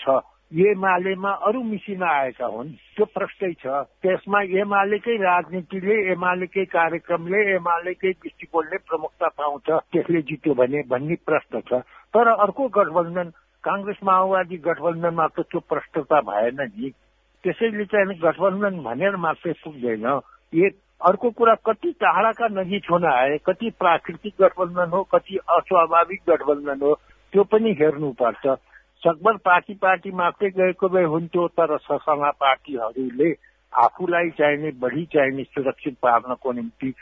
छ। 0.00 0.20
एमालेमा 0.52 1.30
अरू 1.48 1.62
मिसिन 1.62 2.02
आएका 2.02 2.46
हुन्। 2.46 2.68
त्यो 2.96 3.04
प्रष्टै 3.04 3.52
छ। 3.52 3.66
त्यसमा 4.04 4.40
एमालेकै 4.60 5.16
राजनीतिले 5.16 5.94
एमालेकै 6.12 6.64
कार्यक्रमले 6.64 7.40
एमालेकै 7.54 8.12
दृष्टिकोणले 8.12 8.76
प्रमुखता 8.76 9.28
पाउँछ। 9.28 9.68
त्यसले 9.92 10.20
जित्यो 10.22 10.54
भने 10.54 10.82
भन्ने 10.88 11.14
प्रश्न 11.24 11.60
छ। 11.60 11.80
तर 12.14 12.28
अर्को 12.28 12.68
गठबन्धन 12.68 13.28
काङ्ग्रेस 13.64 13.96
माओवादी 14.04 14.56
गठबन्धनमा 14.56 15.26
त 15.26 15.40
त्यो 15.40 15.60
प्रष्टता 15.60 16.20
भएन 16.20 16.60
नि। 16.60 16.90
त्यसैले 17.44 17.84
चाहिँ 17.84 18.18
गठबन्धन 18.20 18.74
भनेर 18.82 19.16
मात्रै 19.16 19.52
पुग्दैन 19.64 20.06
एक 20.52 20.74
अर्को 21.00 21.30
कुरा 21.30 21.54
कति 21.66 21.90
टाढाका 22.00 22.46
नजिक 22.52 22.84
हुन 22.90 23.04
आए 23.04 23.38
कति 23.46 23.70
प्राकृतिक 23.78 24.34
गठबन्धन 24.40 24.90
हो 24.92 25.02
कति 25.02 25.38
अस्वाभाविक 25.48 26.20
गठबन्धन 26.28 26.78
हो 26.82 26.92
त्यो 27.32 27.42
पनि 27.42 27.72
हेर्नुपर्छ। 27.80 28.46
सकभर 29.02 29.36
पार्टी 29.44 29.74
पार्टी 29.76 30.10
मात्रै 30.14 30.50
गएको 30.52 30.88
भए 30.88 31.04
हुन्थ्यो 31.06 31.46
तर 31.50 31.76
ससाना 31.80 32.30
पार्टीहरूले 32.38 33.30
आफूलाई 33.72 34.30
चाहिने 34.38 34.70
बढी 34.78 35.04
चाहिने 35.12 35.42
सुरक्षित 35.44 35.96
पार्नको 36.02 36.52
निम्ति 36.52 36.92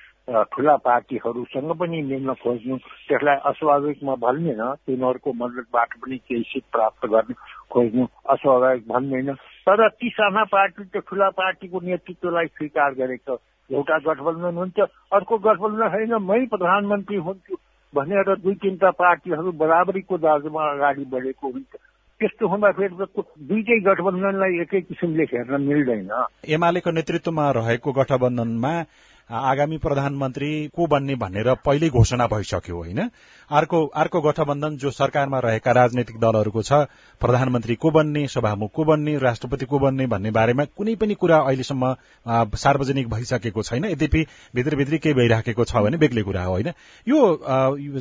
ठुला 0.49 0.76
पार्टीहरूसँग 0.78 1.73
पनि 1.75 2.00
मिल्न 2.02 2.35
खोज्नु 2.35 2.76
त्यसलाई 3.04 3.37
अस्वाभाविकमा 3.45 4.14
भन्दैन 4.16 4.62
तिनीहरूको 4.87 5.33
मद्दतबाट 5.35 5.95
पनि 5.97 6.19
केही 6.19 6.42
सिट 6.49 6.64
प्राप्त 6.73 7.07
गर्न 7.07 7.35
खोज्नु 7.71 8.07
अस्वाभाविक 8.28 8.88
भन्दैन। 8.88 9.33
तर 9.66 9.88
ती 9.90 10.09
साना 10.11 10.45
पार्टी 10.49 10.85
त 10.85 11.02
ठुला 11.04 11.28
पार्टीको 11.37 11.80
नेतृत्वलाई 11.83 12.47
स्वीकार 12.49 12.95
गरेको 12.95 13.40
एउटा 13.71 13.99
गठबन्धन 14.07 14.57
हुन्छ 14.57 14.80
अर्को 15.12 15.38
गठबन्धन 15.40 15.88
होइन 15.88 16.14
मै 16.23 16.45
प्रधानमन्त्री 16.47 17.16
हुन्छु 17.26 17.57
भनेर 17.92 18.35
दुई 18.38 18.54
तिनवटा 18.54 18.90
पार्टीहरू 18.97 19.52
बराबरीको 19.59 20.19
दाजुमा 20.19 20.71
अगाडि 20.71 21.04
बढेको 21.12 21.50
हुन्छ 21.50 21.73
त्यस्तो 22.21 22.45
हुँदाखेरि 22.53 22.95
त 23.00 23.25
दुइटै 23.49 23.79
गठबन्धनलाई 23.89 24.53
एकै 24.65 24.81
किसिमले 24.93 25.25
हेर्न 25.33 25.62
मिल्दैन। 25.69 26.11
एमालेको 26.55 26.91
नेतृत्वमा 26.93 27.45
रहेको 27.59 27.91
गठबन्धनमा 27.97 28.73
आगामी 29.31 29.77
प्रधानमन्त्री 29.79 30.51
को 30.75 30.87
बन्ने 30.87 31.15
भनेर 31.15 31.53
पहिल्यै 31.67 31.91
घोषणा 31.91 32.27
भइसक्यो 32.27 32.77
होइन? 32.77 33.01
अर्को 33.51 33.85
अर्को 33.87 34.21
गठबन्धन 34.21 34.77
जो 34.77 34.91
सरकारमा 34.91 35.39
रहेका 35.39 35.73
राजनैतिक 35.73 36.19
दलहरूको 36.21 36.63
छ 36.63 36.73
प्रधानमन्त्री 37.21 37.75
को 37.75 37.91
बन्ने 37.91 38.27
सभामुख 38.27 38.73
को 38.75 38.85
बन्ने 38.85 39.17
राष्ट्रपति 39.19 39.67
को 39.67 39.79
बन्ने 39.79 40.07
भन्ने 40.07 40.31
बारेमा 40.31 40.65
कुनै 40.77 40.95
पनि 40.97 41.15
कुरा 41.15 41.39
अहिलेसम्म 41.39 41.95
सार्वजनिक 42.57 43.09
भइसकेको 43.11 43.63
छैन। 43.63 43.85
यद्यपि 43.85 44.27
भित्रभित्री 44.55 44.99
केही 44.99 45.15
भइराखेको 45.15 45.65
छ 45.65 45.77
भने 45.77 45.97
बेग्लै 45.97 46.23
कुरा 46.23 46.45
हो 46.45 46.53
होइन? 46.53 46.73
यो 47.07 47.21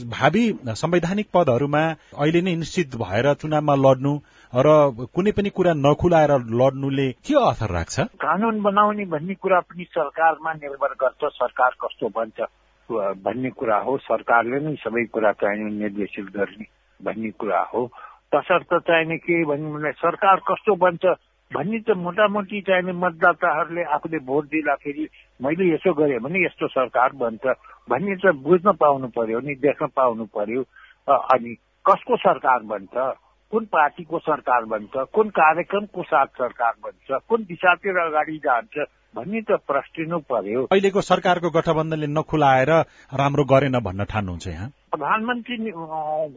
भावी 0.09 0.45
संवैधानिक 0.65 1.27
पदहरूमा 1.33 1.85
अहिले 2.17 2.41
नै 2.41 2.55
निश्चित 2.55 2.95
भएर 2.95 3.33
चुनावमा 3.33 3.75
लड्नु 3.77 4.17
र 4.53 4.69
कुनै 5.13 5.31
पनि 5.37 5.49
कुरा 5.53 5.73
नखुलाएर 5.77 6.31
लड्नुले 6.59 7.07
के 7.21 7.33
असर 7.37 7.69
राख्छ? 7.69 7.99
कानून 8.17 8.61
बनाउने 8.61 9.05
भन्ने 9.05 9.33
कुरा 9.37 9.59
पनि 9.61 9.83
सरकारमा 9.93 10.53
निर्भर 10.53 10.93
गर्छ 10.97 11.21
सरकार 11.37 11.71
कस्तो 11.77 12.09
बन्छ 12.09 12.41
भन्ने 12.89 13.49
कुरा 13.53 13.77
हो। 13.85 13.97
सरकारले 14.01 14.59
नै 14.65 14.73
सबै 14.81 15.05
कुरा 15.13 15.31
चाहिने 15.37 15.69
निर्देशित 15.69 16.25
गर्ने 16.33 16.65
भन्ने 16.99 17.29
कुरा 17.37 17.61
हो। 17.73 17.85
तसर्थ 18.33 18.73
चाहिने 18.89 19.17
के 19.21 19.43
भन्नु 19.45 19.73
भने 19.73 19.91
सरकार 20.01 20.41
कस्तो 20.49 20.75
बन्छ 20.81 21.05
भन्ने 21.51 21.79
त 21.85 21.97
मोटामोटी 22.01 22.61
चाहिने 22.65 22.93
मतदाताहरूले 23.05 23.83
आफूले 23.93 24.25
भोट 24.25 24.45
दिँदाखेरि 24.49 25.07
मैले 25.45 25.73
यसो 25.73 25.93
गरेँ 25.93 26.19
भने 26.25 26.45
यस्तो 26.45 26.67
सरकार 26.73 27.13
बन्छ 27.21 27.45
भन्ने 27.89 28.15
त 28.17 28.33
बुझ्न 28.41 28.73
पाउनु 28.81 29.07
पर्यो 29.13 29.39
नि 29.45 29.55
देख्न 29.61 29.93
पाउनु 29.93 30.25
पर्यो। 30.33 30.61
अनि 31.07 31.55
कसको 31.85 32.17
सरकार 32.17 32.63
बन्छ? 32.65 33.13
कुन 33.51 33.65
पार्टीको 33.65 34.19
सरकार 34.19 34.65
बन्छ 34.71 35.09
कुन 35.13 35.29
कार्यक्रमको 35.33 36.03
साथ 36.03 36.27
सरकार 36.37 36.73
बन्छ 36.85 37.21
कुन 37.29 37.43
दिशातिर 37.49 37.97
अगाडि 37.99 38.37
जान्छ 38.45 38.85
भन्ने 39.15 39.41
त 39.41 39.57
प्रश्टिनु 39.65 40.17
पर्यो। 40.29 40.63
अहिलेको 40.69 41.01
सरकारको 41.01 41.49
गठबन्धनले 41.49 42.07
नखुलाएर 42.07 42.71
राम्रो 43.19 43.43
गरेन 43.49 43.79
भन्न 43.81 44.05
ठान्नुहुन्छ 44.05 44.47
यहाँ? 44.47 44.69
प्रधानमन्त्री 44.93 45.57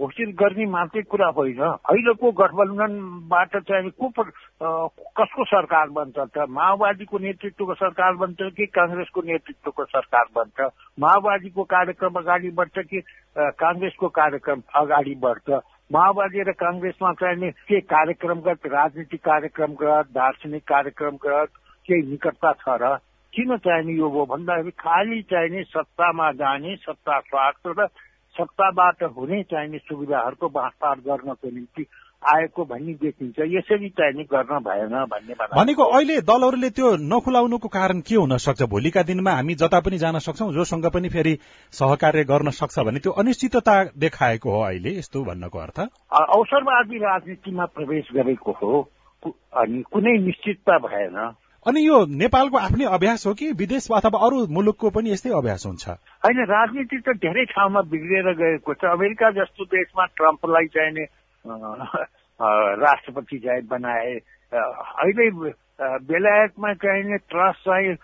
घोषित 0.01 0.29
गर्ने 0.41 0.67
मात्रै 0.73 1.03
कुरा 1.13 1.29
होइन। 1.37 1.61
अहिलेको 1.61 2.33
गठबन्धनबाट 2.33 3.57
चाहिँ 3.69 3.91
को 3.93 4.09
कसको 4.09 5.45
सरकार 5.53 5.89
बन्छ 5.93 6.17
त? 6.17 6.49
माओवादीको 6.49 7.19
नेतृत्वको 7.19 7.75
सरकार 7.75 8.13
बन्छ 8.25 8.41
कि 8.57 8.67
काङ्ग्रेसको 8.73 9.21
नेतृत्वको 9.21 9.85
सरकार 9.85 10.25
बन्छ? 10.37 10.73
माओवादीको 11.01 11.63
कार्यक्रम 11.77 12.15
अगाडि 12.25 12.51
बढ्छ 12.57 12.79
कि 12.89 13.01
काङ्ग्रेसको 13.37 14.09
कार्यक्रम 14.09 14.63
अगाडि 14.81 15.15
बढ्छ? 15.21 15.61
माओवादी 15.91 16.43
र 16.43 16.53
काङ्ग्रेसमा 16.55 17.13
चाहिने 17.13 17.51
के 17.69 17.81
कार्यक्रमगत 17.87 18.67
राजनीतिक 18.67 19.21
कार्यक्रमगत 19.21 20.13
दार्शनिक 20.13 20.63
कार्यक्रमगत 20.65 21.49
केही 21.89 22.03
निकटता 22.09 22.53
छ 22.55 22.77
र 22.81 22.97
किन 23.33 23.57
चाहिने 23.59 23.93
यो 23.93 24.09
हो 24.09 24.25
भन्दाखेरि 24.27 24.71
खालि 24.79 25.21
चाहिने 25.25 25.63
सत्तामा 25.67 26.31
जाने 26.39 26.77
सत्ता 26.79 27.19
स्वार्थ 27.23 27.75
र 27.75 27.87
सत्ताबाट 28.37 29.03
हुने 29.17 29.43
चाहिने 29.45 29.79
सुविधाहरूको 29.81 30.49
बाँडफाँड 30.51 31.01
गर्नको 31.03 31.51
निम्ति 31.51 31.85
आएको 32.23 32.65
भन्ने 32.65 32.93
देखिन्छ 32.95 33.39
यसरी 33.51 33.89
चाहिने 33.91 34.25
गर्न 34.33 34.59
भएन 34.63 34.95
भन्ने 35.11 35.35
भनेको 35.35 35.85
अहिले 35.85 36.21
दलहरूले 36.23 36.71
त्यो 36.71 36.91
नखुलाउनुको 37.03 37.69
कारण 37.69 38.01
के 38.01 38.15
हुन 38.15 38.37
सक्छ? 38.39 38.63
भोलिका 38.65 39.03
दिनमा 39.03 39.31
हामी 39.33 39.55
जता 39.55 39.81
पनि 39.81 39.99
जान 39.99 40.19
सक्छौ 40.19 40.53
जोसँग 40.53 40.87
पनि 40.95 41.09
फेरि 41.09 41.39
सहकार्य 41.73 42.25
गर्न 42.25 42.51
सक्छ 42.51 42.79
भने 42.79 42.99
त्यो 43.01 43.13
अनिश्चितता 43.19 43.77
देखाएको 43.99 44.51
हो 44.51 44.61
अहिले 44.63 44.97
यस्तो 44.99 45.25
भन्नको 45.25 45.59
अर्थ? 45.59 45.79
अवसरवादी 45.81 46.99
राजनीतिमा 46.99 47.65
प्रवेश 47.75 48.09
गरेको 48.15 48.53
हो 48.63 48.81
अनि 49.23 49.83
कुनै 49.93 50.19
निश्चितता 50.19 50.79
भएन। 50.79 51.17
अनि 51.67 51.81
यो 51.87 51.97
नेपालको 52.07 52.57
आफ्नै 52.59 52.85
अभ्यास 52.85 53.27
हो 53.27 53.33
कि 53.35 53.51
विदेश 53.53 53.87
अथवा 53.95 54.19
अरू 54.27 54.47
मुलुकको 54.51 54.91
पनि 54.91 55.11
यस्तै 55.11 55.31
अभ्यास 55.31 55.67
हुन्छ? 55.67 55.89
होइन 56.25 56.39
राजनीति 56.51 56.99
त 56.99 57.15
धेरै 57.23 57.45
ठाउँमा 57.45 57.81
बिग्रिएर 57.87 58.29
गएको 58.35 58.75
छ। 58.75 58.85
अमेरिका 58.93 59.31
जस्तो 59.31 59.65
देशमा 59.65 60.05
ट्रम्पलाई 60.19 60.67
चाहिने 60.67 61.05
राष्ट्रपति 61.45 63.39
चाहिँ 63.39 63.63
बनाए। 63.67 64.15
अहिले 64.53 65.27
बेलायतमा 65.83 66.73
चाहिने 66.75 67.17
ट्रस्ट 67.31 67.61
चाहिँ 67.65 67.95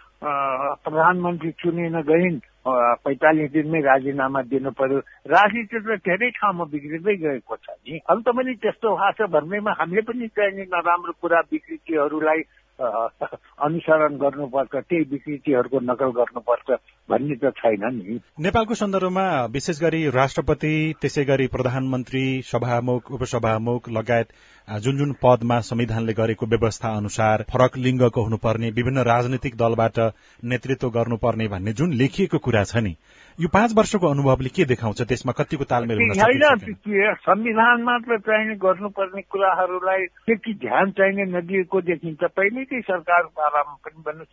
प्रधानमन्त्री 0.84 1.50
चुनिन 1.62 2.00
गइन् 2.02 2.38
पैँतालिस 2.68 3.50
दिनमै 3.52 3.80
राजीनामा 3.80 4.40
दिनु 4.50 4.70
पर्यो। 4.74 4.98
राजनीति 5.30 5.78
त 5.78 5.98
धेरै 6.04 6.30
ठाउँमा 6.36 6.64
बिग्रिँदै 6.74 7.14
गएको 7.16 7.56
छ 7.56 7.66
नि। 7.70 7.98
अन्त 8.10 8.26
पनि 8.28 8.54
त्यस्तो 8.58 8.88
भएको 8.98 9.12
छ 9.14 9.30
भन्नेमा 9.30 9.72
हामीले 9.78 10.02
पनि 10.02 10.26
चाहिने 10.28 10.64
नराम्रो 10.66 11.12
कुरा 11.22 11.40
विकृतिहरूलाई 11.52 12.40
अनुसरण 12.80 14.16
गर्नुपर्छ 14.16 14.74
त्यही 14.74 15.04
विकृतिहरूको 15.10 15.80
नकल 15.82 16.10
गर्नुपर्छ 16.12 16.78
भन्ने 17.08 17.36
त 17.36 17.50
छैन 17.56 17.84
नि। 17.94 18.18
नेपालको 18.40 18.74
सन्दर्भमा 18.74 19.24
विशेष 19.46 19.80
गरी 19.80 20.02
राष्ट्रपति 20.10 20.74
त्यसै 21.00 21.24
गरी 21.24 21.46
प्रधानमन्त्री 21.46 22.24
सभामुख 22.42 23.10
उपसभामुख 23.10 23.88
लगायत 23.88 24.28
जुन 24.68 24.98
जुन 24.98 25.12
पदमा 25.22 25.60
संविधानले 25.60 26.12
गरेको 26.12 26.46
व्यवस्था 26.46 26.96
अनुसार 26.96 27.44
फरक 27.50 27.76
लिङ्गको 27.78 28.22
हुनुपर्ने 28.22 28.70
विभिन्न 28.70 29.02
राजनैतिक 29.04 29.56
दलबाट 29.56 29.98
नेतृत्व 30.44 30.90
गर्नुपर्ने 30.90 31.48
भन्ने 31.48 31.72
जुन 31.72 31.92
लेखिएको 31.94 32.38
कुरा 32.38 32.64
छ 32.64 32.76
नि 32.76 32.94
यो 33.38 33.48
पाँच 33.48 33.72
वर्षको 33.78 34.06
अनुभवले 34.10 34.50
के 34.50 34.64
देखाउँछ? 34.66 35.02
त्यसमा 35.02 35.32
कतिको 35.32 35.64
तालमेल 35.70 35.98
होइन 35.98 37.14
संविधान 37.22 37.82
मात्र 37.82 38.18
चाहिने 38.18 38.54
गर्नुपर्ने 38.54 39.22
कुराहरूलाई 39.30 40.06
त्यति 40.26 40.54
ध्यान 40.66 40.90
चाहिने 40.90 41.24
नदिएको 41.38 41.80
देखिन्छ। 41.80 42.24
पहिलेकै 42.34 42.80
सरकार 42.80 43.22
पालामा 43.38 43.74
पनि 43.86 44.02
भन्नु 44.06 44.24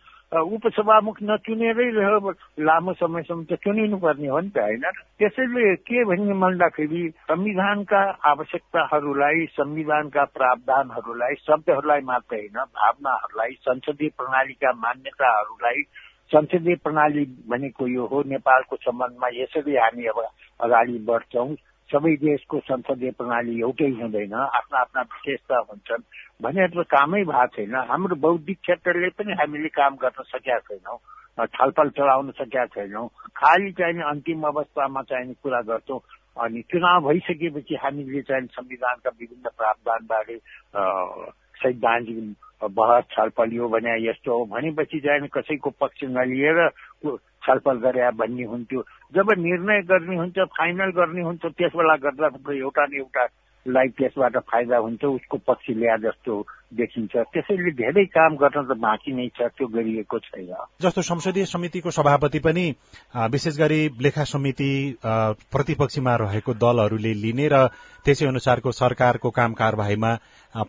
उपसभामुख 0.56 1.18
नचुनेरै 1.22 1.86
रह्यो 1.90 2.30
लामो 2.66 2.92
समयसम्म 2.92 3.44
त 3.46 3.62
चुनिनु 3.62 3.96
पर्ने 3.96 4.26
हो 4.26 4.40
नि 4.40 4.50
त 4.50 4.58
होइन? 4.58 4.82
त्यसैले 5.22 5.76
के 5.86 6.04
भन्ने 6.04 6.34
भन्दाखेरि 6.34 7.02
संविधानका 7.30 8.02
आवश्यकताहरूलाई 8.26 9.46
संविधानका 9.54 10.24
प्रावधानहरूलाई 10.34 11.34
शब्दहरूलाई 11.46 12.00
मात्र 12.10 12.34
होइन 12.36 12.58
भावनाहरूलाई 12.74 13.52
संसदीय 13.62 14.10
प्रणालीका 14.18 14.72
मान्यताहरूलाई 14.72 15.82
संसदीय 16.30 16.74
प्रणाली 16.84 17.24
भनेको 17.48 17.86
यो 17.86 18.06
हो 18.06 18.22
नेपालको 18.26 18.76
सम्बन्धमा 18.76 19.28
यसरी 19.34 19.76
हामी 19.76 20.06
अब 20.06 20.18
अगाडि 20.60 20.98
बढ्छौँ। 21.08 21.54
सबै 21.90 22.14
देशको 22.18 22.58
संसदीय 22.66 23.10
प्रणाली 23.18 23.60
एउटै 23.60 23.90
हुँदैन 24.00 24.34
आफ्ना 24.34 24.78
आफ्ना 24.78 25.02
विशेषता 25.06 25.58
हुन्छन्। 25.70 26.02
भनेर 26.42 26.70
त 26.74 26.86
कामै 26.90 27.22
भएको 27.24 27.46
छैन। 27.56 27.74
हाम्रो 27.90 28.16
बौद्धिक 28.16 28.58
क्षेत्रले 28.58 29.08
पनि 29.14 29.32
हामीले 29.38 29.68
काम 29.70 29.94
गर्न 30.02 30.22
सकेका 30.26 30.58
छैनौँ 30.66 30.98
छलफल 31.46 31.88
चलाउन 31.94 32.30
सकेका 32.32 32.66
छैनौँ। 32.74 33.06
खालि 33.38 33.72
चाहिने 33.78 34.02
अन्तिम 34.02 34.42
अवस्थामा 34.50 35.02
चाहिने 35.02 35.34
कुरा 35.42 35.60
गर्छौँ। 35.70 36.00
अनि 36.36 36.60
चुनाव 36.70 37.06
भइसकेपछि 37.08 37.74
हामीले 37.84 38.22
चाहिँ 38.22 38.46
संविधानका 38.58 39.10
विभिन्न 39.20 39.48
प्रावधानबारे 39.56 40.36
सैद्धान्तिक 41.62 42.34
बहस 42.64 43.04
छलफल 43.12 43.52
यो 43.52 43.68
भने 43.68 43.94
यस्तो 44.08 44.38
हो। 44.38 44.44
भनेपछि 44.50 45.00
चाहिँ 45.00 45.28
कसैको 45.28 45.70
पक्ष 45.80 46.04
नलिएर 46.04 46.68
छलफल 47.46 47.76
गरे 47.78 48.10
भन्ने 48.16 48.44
हुन्थ्यो। 48.44 48.82
जब 49.14 49.32
निर्णय 49.38 49.82
गर्ने 49.90 50.16
हुन्छ 50.16 50.38
फाइनल 50.56 50.90
गर्ने 50.90 51.22
हुन्छ 51.22 51.44
त्यस 51.46 51.72
बेला 51.76 51.96
गर्दा 52.04 52.26
एउटा 52.54 52.86
न 52.86 52.94
एउटा 52.96 53.26
लाई 53.68 53.88
त्यसबाट 53.98 54.36
फाइदा 54.50 54.76
हुन्छ 54.78 55.04
उसको 55.04 55.36
पक्ष 55.46 55.70
ल्या 55.70 55.96
जस्तो 55.98 56.34
देखिन्छ। 56.74 57.16
त्यसैले 57.32 57.70
धेरै 57.72 58.04
काम 58.10 58.36
गर्न 58.36 58.62
त 58.64 58.76
बाँकी 58.76 59.12
नै 59.12 59.28
छ 59.28 59.48
त्यो 59.54 59.66
गरिएको 59.66 60.18
छैन। 60.18 60.50
जस्तो 60.82 61.02
संसदीय 61.02 61.44
समितिको 61.46 61.90
सभापति 61.90 62.38
पनि 62.38 62.64
विशेष 63.30 63.56
गरी 63.58 63.80
लेखा 64.00 64.24
समिति 64.24 64.70
प्रतिपक्षीमा 65.02 66.14
रहेको 66.16 66.54
दलहरूले 66.54 67.14
लिने 67.14 67.48
र 67.48 67.66
त्यसै 68.04 68.26
अनुसारको 68.26 68.72
सरकारको 68.72 69.30
काम 69.30 69.52
कारवाहीमा 69.54 70.12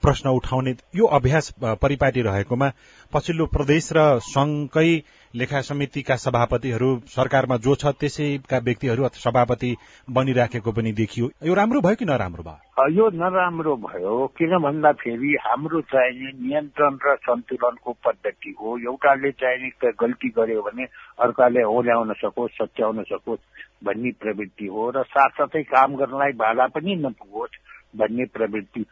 प्रश्न 0.02 0.30
उठाउने 0.32 0.76
यो 0.96 1.06
अभ्यास 1.12 1.54
परिपाटी 1.82 2.22
रहेकोमा 2.22 2.72
पछिल्लो 3.14 3.46
प्रदेश 3.48 3.90
र 3.94 4.20
संघकै 4.26 4.90
लेखा 5.38 5.60
समितिका 5.62 6.15
सभापतिहरू 6.17 6.89
सरकारमा 7.08 7.56
जो 7.62 7.73
छ 7.76 7.93
त्यसैका 7.95 8.58
व्यक्तिहरू 8.60 9.08
सभापति 9.15 9.69
बनिराखेको 10.08 10.71
पनि 10.71 10.91
देखियो। 10.91 11.30
यो 11.45 11.54
राम्रो 11.54 11.82
भयो 11.82 11.95
कि 11.95 12.06
नराम्रो 12.06 12.43
भयो? 12.43 12.88
यो 12.89 13.10
नराम्रो 13.13 13.76
भयो 13.78 14.15
किन 14.38 14.58
भन्दाखेरि 14.58 15.36
हाम्रो 15.41 15.82
चाहिने 15.93 16.32
नियन्त्रण 16.41 16.97
र 17.06 17.15
सन्तुलनको 17.21 17.91
पद्धति 18.06 18.56
हो। 18.60 18.78
एउटाले 18.80 19.32
चाहिने 19.32 19.91
गल्ती 20.02 20.30
गर्यो 20.38 20.62
भने 20.62 20.86
अर्काले 21.21 21.63
ओल्याउन 21.65 22.13
सकोस् 22.17 22.58
सच्याउन 22.62 23.04
सकोस् 23.12 23.45
भन्ने 23.86 24.12
प्रवृत्ति 24.21 24.67
हो 24.67 24.89
र 24.89 25.04
साथसाथै 25.06 25.63
काम 25.69 25.95
गर्नलाई 25.95 26.34
बाधा 26.34 26.67
पनि 26.73 26.95
नपुगोस् 27.06 27.60
भन्ने 27.97 28.26
प्रवृत्ति 28.34 28.86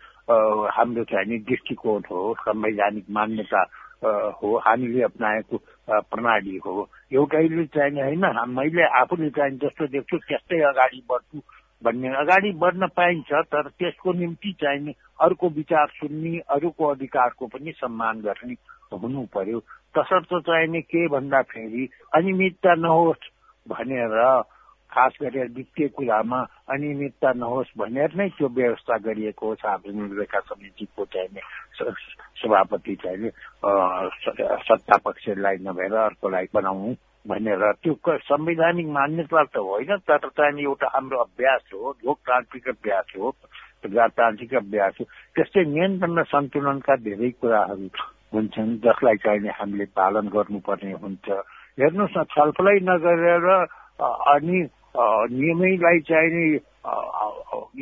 हाम्रो 0.78 1.04
चाहिने 1.10 1.38
दृष्टिकोण 1.50 2.02
हो। 2.12 2.22
संवैधानिक 2.40 3.06
मान्यता 3.10 3.64
हो 4.04 4.58
हामीले 4.66 5.02
अप्नाएको 5.04 5.58
प्रणाली 5.88 6.58
हो। 6.66 6.88
एउटैले 7.14 7.66
चाहिने 7.76 8.02
होइन 8.02 8.26
मैले 8.50 8.84
आफूले 9.00 9.30
चाहिँ 9.30 9.58
जस्तो 9.58 9.88
देख्छु 9.88 10.18
त्यस्तै 10.18 10.60
अगाडि 10.70 11.02
बढ्छु 11.10 11.40
भन्ने। 11.84 12.10
अगाडि 12.18 12.52
बढ्न 12.58 12.88
पाइन्छ 12.96 13.32
तर 13.52 13.70
त्यसको 13.80 14.14
निम्ति 14.14 14.52
चाहिने 14.62 14.92
अर्को 15.20 15.50
विचार 15.50 15.88
सुन्ने 15.96 16.38
अरूको 16.50 16.86
अधिकारको 16.86 17.48
पनि 17.48 17.72
सम्मान 17.78 18.22
गर्ने 18.22 18.56
हुनु 18.94 19.26
पर्यो। 19.34 19.60
तसर्थ 19.96 20.32
चाहिने 20.48 20.82
के 20.82 21.08
भन्दाखेरि 21.08 21.90
अनियमितता 22.16 22.74
नहोस् 22.76 23.32
भनेर 23.68 24.16
खास 24.96 25.18
गरेर 25.22 25.48
वित्तीय 25.56 25.88
कुरामा 25.96 26.40
अनियमितता 26.72 27.32
नहोस् 27.36 27.78
भनेर 27.78 28.16
नै 28.16 28.30
त्यो 28.38 28.48
व्यवस्था 28.58 28.98
गरिएको 29.06 29.48
हो 29.48 29.56
सार्वजनिक 29.56 30.20
रेखा 30.20 30.40
समितिको 30.50 31.06
चाहिने 31.14 31.42
सभापति 32.42 32.96
चाहिने 33.04 33.30
सत्ता 34.68 34.98
पक्षलाई 35.06 35.58
नभएर 35.68 35.96
अर्कोलाई 36.06 36.48
बनाउनु 36.54 36.96
भनेर 37.26 37.62
त्यो 37.84 38.18
संवैधानिक 38.24 38.88
मान्यता 38.96 39.44
त 39.44 39.58
होइन 39.68 39.98
तर 40.08 40.30
चाहिँ 40.30 40.64
एउटा 40.64 40.88
हाम्रो 40.96 41.18
अभ्यास 41.20 41.62
हो 41.74 41.96
लोकतान्त्रिक 42.06 42.68
अभ्यास 42.70 43.14
हो 43.18 43.32
प्रजातान्त्रिक 43.82 44.54
अभ्यास 44.56 44.94
हो। 45.00 45.06
त्यस्तै 45.36 45.64
नियन्त्रण 45.66 46.18
र 46.18 46.24
सन्तुलनका 46.26 46.96
धेरै 47.06 47.30
कुराहरू 47.42 47.88
हुन्छन् 48.34 48.78
जसलाई 48.86 49.18
चाहिने 49.26 49.50
हामीले 49.58 49.86
पालन 49.98 50.26
गर्नुपर्ने 50.36 50.94
हुन्छ। 51.04 51.28
हेर्नुहोस् 51.82 52.18
न 52.18 52.24
छलफलै 52.34 52.78
नगरेर 52.90 53.46
अनि 54.02 54.58
नियमैलाई 55.32 56.00
चाहिने 56.00 56.58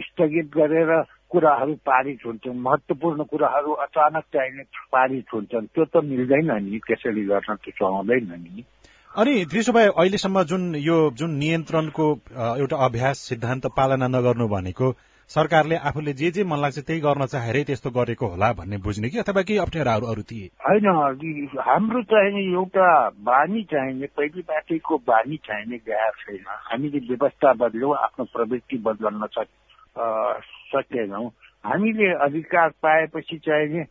स्थगित 0.02 0.52
गरेर 0.58 0.92
कुराहरू 1.30 1.74
पारित 1.74 2.20
हुन्छन्। 2.26 2.62
महत्वपूर्ण 2.62 3.24
कुराहरू 3.24 3.72
अचानक 3.72 4.24
चाहिने 4.34 4.64
पारित 4.92 5.26
हुन्छन्। 5.34 5.66
त्यो 5.66 5.86
त 5.86 6.04
मिल्दैन 6.04 6.52
नि 6.64 6.80
त्यसरी 6.88 7.24
गर्न 7.26 7.56
त 7.56 7.70
चलाउँदैन 7.70 8.34
नि। 8.38 8.64
अनि 9.18 9.46
भए 9.72 9.88
अहिलेसम्म 9.88 10.44
जुन 10.44 10.76
यो 10.76 10.98
जुन 11.12 11.32
नियन्त्रणको 11.38 12.06
एउटा 12.58 12.78
अभ्यास 12.78 13.18
सिद्धान्त 13.20 13.68
पालना 13.78 14.08
नगर्नु 14.08 14.48
भनेको 14.48 14.92
सरकारले 15.30 15.76
आफूले 15.90 16.14
जे 16.14 16.30
जे 16.32 16.44
मन 16.44 16.60
लाग्छ 16.62 16.80
त्यही 16.80 17.00
गर्न 17.02 17.26
चाहेरै 17.26 17.64
त्यस्तो 17.64 17.90
गरेको 17.90 18.28
होला 18.28 18.52
भन्ने 18.54 18.78
बुझ्ने 18.84 19.10
कि? 19.10 19.18
अथवा 19.24 19.42
केही 19.42 19.60
अप्ठ्याराहरू 19.60 20.06
अरू 20.12 20.24
थिए? 20.30 20.48
होइन 20.68 20.86
हाम्रो 21.68 22.02
चाहिने 22.12 22.42
एउटा 22.52 22.88
बानी 23.24 23.64
चाहिने 23.72 24.08
पहिलेबाटैको 24.18 24.98
बानी 25.08 25.38
चाहिने 25.48 25.78
गएर 25.88 26.12
छैन। 26.22 26.46
हामीले 26.70 27.00
व्यवस्था 27.08 27.54
बदल्यौँ 27.64 27.96
आफ्नो 28.04 28.26
प्रवृत्ति 28.36 28.78
बदल्न 28.84 29.28
सकेनौँ। 30.76 31.28
हामीले 31.66 32.14
अधिकार 32.28 32.70
पाएपछि 32.84 33.38
चाहिने 33.46 33.84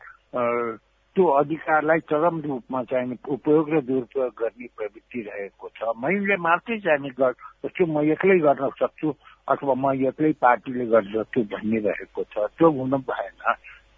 त्यो 1.17 1.25
अधिकारलाई 1.39 2.01
चरम 2.11 2.41
रूपमा 2.41 2.83
चाहिने 2.91 3.17
उपयोग 3.29 3.71
र 3.71 3.81
दुरुपयोग 3.85 4.33
गर्ने 4.33 4.67
प्रवृत्ति 4.77 5.21
रहेको 5.29 5.69
छ। 5.77 5.93
मैले 6.05 6.37
मात्रै 6.37 6.79
चाहिने 6.79 7.11
गर्छु 7.21 7.87
म 7.87 8.05
एक्लै 8.13 8.39
गर्न 8.39 8.69
सक्छु। 8.81 9.13
अथवा 9.49 9.75
म 9.75 9.93
एक्लै 10.09 10.33
पार्टीले 10.41 10.87
गर्दछु 10.87 11.43
भन्ने 11.53 11.79
रहेको 11.87 12.23
छ 12.25 12.47
त्यो 12.59 12.71
हुन 12.71 12.93
भएन। 13.09 13.55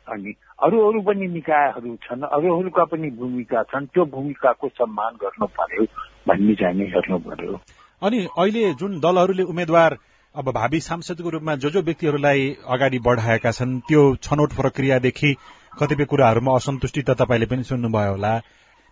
अनि 0.08 0.34
अरू 0.62 0.80
अरू 0.88 1.00
पनि 1.02 1.26
निकायहरू 1.28 1.94
छन् 2.02 2.22
अरूहरूका 2.30 2.84
पनि 2.92 3.10
भूमिका 3.20 3.62
छन् 3.72 3.86
त्यो 3.86 4.04
भूमिकाको 4.14 4.68
सम्मान 4.68 5.14
गर्नु 5.22 5.46
पर्यो 5.58 5.84
भन्ने 6.28 6.54
चाहिँ 6.54 6.88
हेर्नु 6.94 7.18
पर्यो। 7.28 7.60
अनि 8.02 8.18
अहिले 8.38 8.72
जुन 8.74 8.98
दलहरूले 9.00 9.42
उम्मेद्वार 9.52 9.98
अब 10.34 10.50
भावी 10.52 10.80
सांसदको 10.80 11.30
रूपमा 11.30 11.54
जो 11.62 11.70
जो 11.70 11.80
व्यक्तिहरूलाई 11.82 12.50
अगाडि 12.68 12.98
बढाएका 12.98 13.50
छन् 13.52 13.78
त्यो 13.88 14.02
छनौट 14.22 14.52
प्रक्रियादेखि 14.56 15.32
कतिपय 15.80 16.04
कुराहरूमा 16.04 16.56
असन्तुष्टि 16.56 17.02
त 17.02 17.16
तपाईँले 17.20 17.46
पनि 17.46 17.62
सुन्नुभयो 17.64 18.10
होला। 18.10 18.34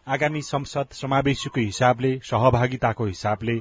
आगामी 0.07 0.43
संसद 0.43 0.97
समावेशीको 1.01 1.61
हिसाबले 1.61 2.11
सहभागिताको 2.31 3.05
हिसाबले 3.07 3.59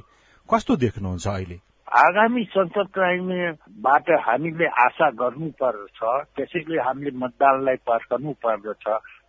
कस्तो 0.48 0.76
देख्नुहुन्छ 0.76 1.26
अहिले? 1.28 1.58
आगामी 1.92 2.42
संसद 2.44 2.86
चुनावबाट 2.88 4.10
हामीले 4.24 4.66
आशा 4.82 5.08
गर्नुपर्छ 5.12 6.00
त्यसैले 6.36 6.78
हामीले 6.80 7.10
मतदानलाई 7.18 7.76
पर्खनु 7.84 8.32
पर्दछ 8.44 8.86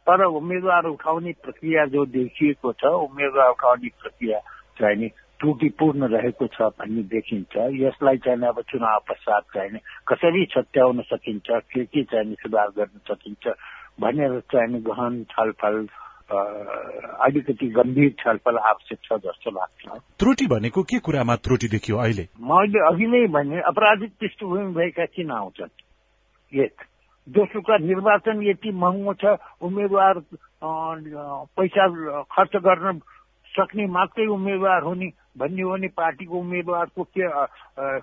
तर 0.08 0.24
उम्मेद्वार 0.24 0.86
उठाउने 0.86 1.32
प्रक्रिया 1.44 1.86
जो 1.86 2.06
देखिएको 2.06 2.72
छ 2.74 2.92
उम्मेद्वार 3.04 3.50
उठाउने 3.50 3.90
प्रक्रिया 4.02 4.40
चाहिँ 4.80 5.10
त्रुटिपूर्ण 5.40 6.08
रहेको 6.08 6.48
छ 6.48 6.72
भन्ने 6.80 7.04
देखिन्छ। 7.12 7.54
यसलाई 7.76 8.18
चाहिँ 8.18 8.48
अब 8.48 8.62
चुनाव 8.72 9.00
पश्चात 9.10 9.44
चाहिँ 9.54 9.80
कसरी 10.08 10.46
छत्याउन 10.46 11.02
सकिन्छ 11.04 11.60
के 11.68 11.84
के 11.84 12.04
चाहिँ 12.04 12.36
सुधार 12.44 12.70
गर्न 12.80 13.00
सकिन्छ 13.12 13.56
भनेर 14.00 14.40
चाहिँ 14.52 14.82
गहन 14.88 15.24
छलफल 15.32 15.86
अलिकति 16.32 17.68
गम्भीर 17.76 18.12
छलफल 18.20 18.58
आवश्यक 18.58 19.00
छ 19.06 19.18
जस्तो 19.26 19.52
लाग्छ। 19.52 20.00
त्रुटि 20.20 20.46
भनेको 20.48 20.84
के 20.84 21.00
कुरामा 21.00 21.36
त्रुटि 21.36 21.68
देखियो 21.68 21.98
अहिले? 21.98 22.28
मैले 22.40 22.80
अघि 22.88 23.08
नै 23.08 23.28
भने 23.28 23.60
अपराधिक 23.62 24.12
पृष्ठभूमि 24.20 24.74
भएका 24.74 25.06
किन 25.06 25.32
आउँछन्? 25.32 25.74
एक 26.54 26.74
दोस्रोका 27.28 27.78
निर्वाचन 27.78 28.42
यति 28.44 28.72
महँगो 28.72 29.14
छ 29.14 29.38
उम्मेद्वार 29.62 30.20
पैसा 31.56 31.88
खर्च 32.34 32.56
गर्न 32.66 33.00
सक्ने 33.54 33.86
मात्रै 33.88 34.26
उम्मेद्वार 34.28 34.82
हुने 34.84 35.08
भन्ने 35.38 35.62
हो 35.62 35.70
भने 35.72 35.88
पार्टीको 35.88 36.40
उम्मेद्वारको 36.40 37.04
के 37.04 37.28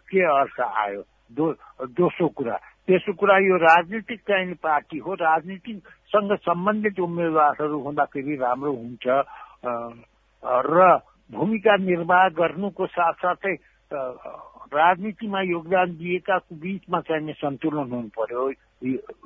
के 0.07 0.21
अर्थ 0.25 0.61
आयो? 0.61 1.03
दो, 1.31 1.53
दोस्रो 1.87 2.29
कुरा 2.29 2.57
तेस्रो 2.88 3.12
कुरा 3.14 3.37
यो 3.38 3.57
राजनीतिक 3.61 4.21
चाहिने 4.29 4.55
पार्टी 4.62 4.99
हो। 4.99 5.14
राजनीतिसँग 5.14 6.33
सम्बन्धित 6.38 7.01
उम्मेद्वारहरू 7.01 7.79
हुँदाखेरि 7.81 8.37
राम्रो 8.37 8.73
हुन्छ। 8.73 9.07
र 10.71 10.99
भूमिका 11.31 11.77
निर्वाह 11.77 12.29
गर्नुको 12.35 12.87
साथसाथै 12.87 13.55
राजनीतिमा 14.73 15.40
योगदान 15.43 15.88
दिएका 15.99 16.37
बिचमा 16.53 17.01
चाहिने 17.01 17.33
सन्तुलन 17.33 17.90
हुनु 17.90 18.09
पर्यो 18.19 18.51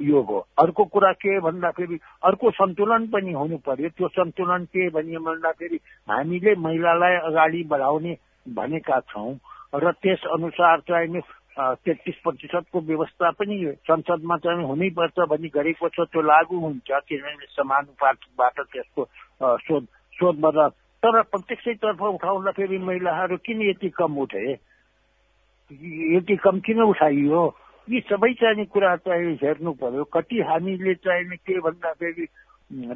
यो 0.02 0.20
हो। 0.28 0.38
अर्को 0.58 0.84
कुरा 0.84 1.12
के 1.14 1.38
भन्दाखेरि 1.40 1.98
अर्को 2.24 2.50
सन्तुलन 2.50 3.06
पनि 3.12 3.32
हुनु 3.32 3.56
पर्यो 3.64 3.88
त्यो 3.96 4.08
सन्तुलन 4.08 4.64
के 4.72 4.88
भन्यो 4.90 5.20
भन्दाखेरि 5.20 5.78
हामीले 6.08 6.54
महिलालाई 6.58 7.16
अगाडि 7.28 7.62
बढाउने 7.70 8.16
भनेका 8.56 9.00
छौँ। 9.08 9.32
र 9.74 9.92
त्यस 10.02 10.24
अनुसार 10.32 10.80
चाहिँ 10.88 11.20
तेत्तिस 11.58 12.14
प्रतिशतको 12.22 12.80
व्यवस्था 12.80 13.30
पनि 13.38 13.56
संसदमा 13.86 14.36
चाहिँ 14.44 14.66
हुनैपर्छ 14.66 15.18
भनी 15.30 15.48
गरेको 15.54 15.88
छ 15.88 16.06
त्यो 16.10 16.22
लागू 16.22 16.58
हुन्छ 16.60 16.90
किनभने 17.08 17.46
समानुपातिकबाट 17.54 18.60
त्यसको 18.60 19.04
सोध 19.62 19.84
सोध 20.18 20.40
बदल 20.40 20.68
तर 21.02 21.20
प्रत्यक्षतर्फ 21.22 22.02
उठाउँदाखेरि 22.02 22.78
महिलाहरू 22.78 23.36
किन 23.46 23.62
यति 23.70 23.88
कम 23.94 24.18
उठे? 24.18 24.52
यति 26.16 26.36
कम 26.36 26.58
किन 26.66 26.80
उठाइयो? 26.82 27.42
यी 27.88 28.00
सबै 28.10 28.32
चाहिने 28.40 28.64
कुरा 28.64 28.96
चाहिँ 28.96 29.34
हेर्नु 29.42 29.72
पर्यो। 29.78 30.04
कति 30.10 30.40
हामीले 30.48 30.94
चाहिने 30.94 31.36
के 31.36 31.60
भन्दाखेरि 31.60 32.26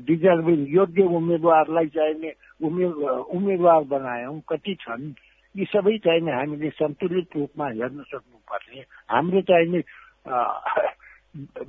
डिजर्भिङ 0.09 0.67
योग्य 0.75 1.03
उम्मेद्वारलाई 1.17 1.87
चाहिने 1.95 2.33
उम्मेद्वार 2.67 3.83
बनायौँ 3.93 4.41
कति 4.49 4.75
छन्? 4.81 5.13
यी 5.59 5.65
सबै 5.67 5.97
चाहिने 6.05 6.33
हामीले 6.33 6.71
सन्तुलित 6.71 7.37
रूपमा 7.37 7.67
हेर्न 7.69 8.03
सक्नुपर्ने। 8.11 8.81
हाम्रो 9.11 9.41
चाहिने 9.51 9.81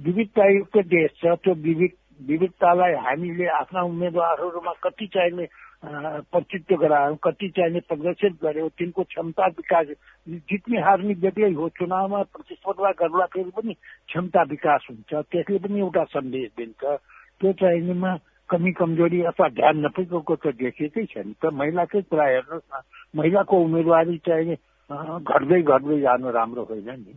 विविधतायुक्त 0.05 0.77
देश 0.93 1.09
छ 1.21 1.33
त्यो 1.43 1.53
विविध 1.65 1.93
विविधतालाई 2.19 2.93
हामीले 3.05 3.47
आफ्ना 3.47 3.81
उम्मेद्वारहरूमा 3.89 4.73
कति 4.83 5.07
चाहिने 5.13 5.45
प्रतित्व 5.81 6.75
गरायौँ 6.75 7.17
कति 7.23 7.47
चाहिने 7.57 7.79
प्रदर्शित 7.87 8.33
गर्यो 8.43 8.67
तिनको 8.77 9.03
क्षमता 9.03 9.45
विकास 9.57 9.87
जित्ने 10.27 10.81
हार्ने 10.83 11.13
बेग्लै 11.23 11.51
हो 11.55 11.69
चुनावमा 11.79 12.21
प्रतिस्पर्धा 12.35 12.91
गर्दाखेरि 12.99 13.51
पनि 13.55 13.73
क्षमता 13.73 14.41
विकास 14.49 14.87
हुन्छ 14.89 15.11
त्यसले 15.31 15.57
पनि 15.63 15.79
एउटा 15.79 16.03
सन्देश 16.11 16.49
दिन्छ। 16.57 16.83
त्यो 16.83 17.51
चाहिनेमा 17.61 18.11
कमी 18.49 18.71
कमजोरी 18.71 19.21
अथवा 19.31 19.47
ध्यान 19.49 19.85
नपुगेको 19.85 20.35
त 20.35 20.53
देखेकै 20.57 21.05
छैन। 21.05 21.33
त 21.41 21.53
महिलाकै 21.53 22.01
कुरा 22.01 22.25
हेर्नुहोस् 22.25 22.69
न। 22.73 22.81
महिलाको 23.15 23.55
उम्मेदवारी 23.57 24.17
चाहिने 24.25 24.55
घट्दै 24.89 25.61
घट्दै 25.61 25.99
जानु 26.01 26.31
राम्रो 26.31 26.63
होइन 26.63 26.89
नि। 26.99 27.13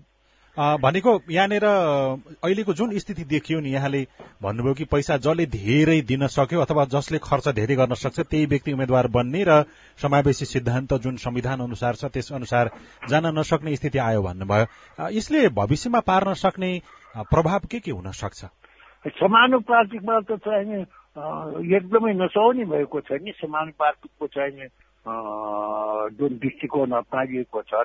भनेको 0.56 1.12
यहाँनिर 1.30 1.64
अहिलेको 1.64 2.72
जुन 2.72 2.98
स्थिति 2.98 3.24
देखियो 3.24 3.60
नि 3.60 3.70
यहाँले 3.72 4.00
भन्नुभयो 4.42 4.74
कि 4.74 4.84
पैसा 4.84 5.16
जसले 5.16 5.46
धेरै 5.48 6.00
दिन 6.04 6.26
सक्यो 6.28 6.60
अथवा 6.60 6.84
जसले 6.92 7.18
खर्च 7.18 7.48
धेरै 7.56 7.76
गर्न 7.76 7.94
सक्छ 7.96 8.20
त्यही 8.20 8.46
व्यक्ति 8.46 8.72
उम्मेद्वार 8.72 9.06
बन्ने 9.08 9.44
र 9.48 9.64
समावेशी 9.96 10.44
सिद्धान्त 10.44 10.92
जुन 11.00 11.16
संविधान 11.16 11.60
अनुसार 11.60 11.94
छ 11.96 12.12
त्यस 12.12 12.32
अनुसार 12.32 12.70
जान 13.08 13.32
नसक्ने 13.32 13.76
स्थिति 13.76 13.98
आयो 13.98 14.22
भन्नुभयो। 14.22 15.08
यसले 15.08 15.48
भविष्यमा 15.56 16.00
पार्न 16.04 16.34
सक्ने 16.36 16.70
प्रभाव 17.16 17.60
के 17.72 17.80
के 17.80 17.90
हुन 17.90 18.12
सक्छ? 18.12 18.44
समानुपातिकमा 19.08 20.20
त 20.20 20.36
चाहिँ 20.36 20.84
एकदमै 21.16 22.12
नसौनी 22.14 22.64
भएको 22.66 23.00
छ 23.02 23.20
नि 23.20 23.32
समानुपातिकको 23.34 24.26
चाहिँ 24.28 24.68
जुन 26.14 26.38
दृष्टिकोण 26.38 26.92
अप्नाइएको 26.94 27.62
छ 27.64 27.84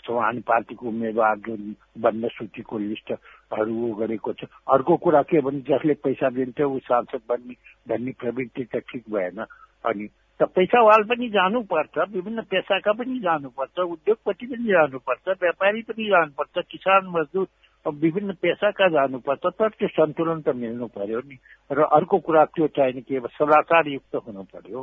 चौहान 0.00 0.40
पार्टीको 0.40 0.86
उम्मेद्वार 0.88 1.36
जुन 1.38 1.74
बन्द 1.98 2.28
सूचीको 2.30 2.78
लिस्टहरू 2.80 3.92
गरेको 3.94 4.32
छ 4.32 4.48
अर्को 4.68 4.96
कुरा 4.98 5.22
के 5.24 5.40
भने 5.40 5.60
जसले 5.68 5.94
पैसा 6.00 6.30
दिन्छ 6.30 6.60
ऊ 6.62 6.78
सांसद 6.80 7.20
बन्ने 7.28 7.54
भन्ने 7.86 8.12
प्रवृत्ति 8.16 8.64
त 8.66 8.82
ठिक 8.86 9.04
भएन 9.10 9.44
अनि 9.84 10.08
त 10.40 10.48
पैसावाल 10.54 11.04
पनि 11.04 11.28
जानुपर्छ 11.28 11.98
विभिन्न 12.08 12.42
पेसाका 12.46 12.92
पनि 12.94 13.18
जानुपर्छ 13.20 13.78
उद्योगपति 13.80 14.46
पनि 14.46 14.64
जानुपर्छ 14.66 15.28
व्यापारी 15.40 15.82
पनि 15.82 16.08
जानुपर्छ 16.08 16.64
किसान 16.66 17.06
मजदुर 17.10 17.46
विभिन्न 17.86 18.32
पेसाका 18.42 18.88
जानुपर्छ 18.88 19.46
तर 19.46 19.68
त्यो 19.78 19.88
सन्तुलन 19.88 20.40
त 20.42 20.54
मिल्नु 20.56 20.86
पर्यो 20.90 21.20
नि। 21.22 21.36
र 21.70 21.82
अर्को 21.86 22.18
कुरा 22.18 22.44
त्यो 22.54 22.66
चाहिने 22.76 23.00
के 23.06 23.20
सदाचारयुक्त 23.20 24.14
हुनु 24.26 24.42
पर्यो। 24.42 24.80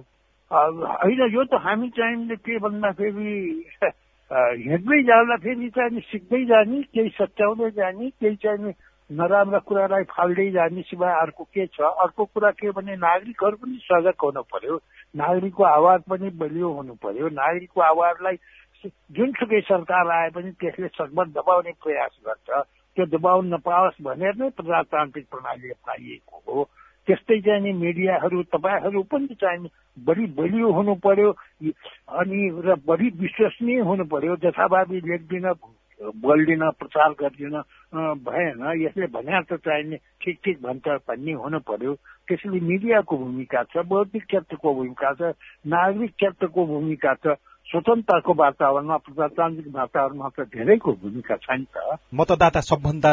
होइन 0.52 1.22
यो 1.34 1.44
त 1.44 1.60
हामी 1.60 1.90
चाहिने 1.90 2.36
के 2.36 2.58
भन्दाखेरि 2.60 3.36
हिँड्दै 4.32 5.02
जाँदाखेरि 5.04 5.70
चाहिँ 5.70 6.00
सिक्दै 6.12 6.44
जाने 6.46 6.82
केही 6.96 7.10
सच्याउँदै 7.20 7.70
जाने 7.72 8.10
केही 8.10 8.36
चाहिँ 8.40 8.74
नराम्रा 9.10 9.60
कुरालाई 9.68 10.04
फाल्दै 10.10 10.50
जाने 10.52 10.82
सिवाय 10.82 11.14
अर्को 11.22 11.44
के 11.44 11.66
छ? 11.68 11.82
अर्को 11.82 12.26
कुरा 12.26 12.52
के 12.52 12.72
भने 12.72 12.96
नागरिकहरू 12.96 13.58
पनि 13.58 13.78
सजग 13.84 14.16
हुनु 14.24 14.42
पर्यो। 14.48 14.80
नागरिकको 15.16 15.64
आवाज 15.64 16.02
पनि 16.10 16.30
बलियो 16.40 16.70
हुनु 16.72 16.94
पर्यो। 17.04 17.30
नागरिकको 17.30 17.82
आवाजलाई 17.82 18.38
जुनसुकै 18.84 19.60
सरकार 19.62 20.10
आए 20.12 20.30
पनि 20.36 20.52
त्यसले 20.60 20.88
सकभर 20.88 21.28
दबाउने 21.36 21.72
प्रयास 21.84 22.14
गर्छ। 22.26 22.50
त्यो 22.96 23.06
दबाउन 23.10 23.54
नपाओस् 23.54 24.02
भनेर 24.04 24.34
नै 24.38 24.50
प्रजातान्त्रिक 24.58 25.26
प्रणाली 25.32 25.70
अप्नाइएको 25.70 26.38
हो। 26.48 26.64
त्यस्तै 27.08 27.40
चाहिँ 27.46 27.74
मिडियाहरू 27.76 28.42
तपाईँहरू 28.54 29.02
पनि 29.12 29.36
चाहिँ 29.36 29.70
बढी 30.08 30.26
बलियो 30.40 30.72
हुनु 30.72 30.94
पर्यो 31.04 31.30
अनि 32.20 32.40
र 32.66 32.76
बढी 32.88 33.08
विश्वसनीय 33.20 33.80
हुनु 33.84 34.04
पर्यो 34.08 34.36
जथाभावी 34.44 35.00
लेख्दिन 35.04 35.48
बोल्दिन 36.24 36.64
प्रचार 36.80 37.10
गरिदिन 37.20 37.56
भएन। 38.24 38.62
यसले 38.80 39.08
भने 39.12 39.42
त 39.44 39.60
चाहिने 39.66 39.98
ठिक 40.22 40.38
ठिक 40.44 40.58
भन्छ 40.64 40.88
भन्ने 41.08 41.34
हुनु 41.44 41.60
पर्यो 41.60 41.94
त्यसैले 42.28 42.60
मिडियाको 42.60 43.18
भूमिका 43.18 43.64
छ 43.72 43.84
बौद्धिक 43.84 44.24
क्षेत्रको 44.24 44.74
भूमिका 44.74 45.12
छ 45.14 45.36
नागरिक 45.68 46.12
क्षेत्रको 46.12 46.66
भूमिका 46.66 47.14
छ। 47.20 47.36
स्वतन्त्रताको 47.74 48.34
वातावरणमा 48.38 48.98
प्रजातान्त्रिक 49.06 49.76
वातावरणमा 49.76 50.28
त 50.30 50.46
धेरैको 50.54 50.92
भूमिका 51.02 51.36
छ 51.42 51.58
नि 51.58 51.66
त। 51.74 51.98
मतदाता 52.14 52.62
सबभन्दा 52.62 53.12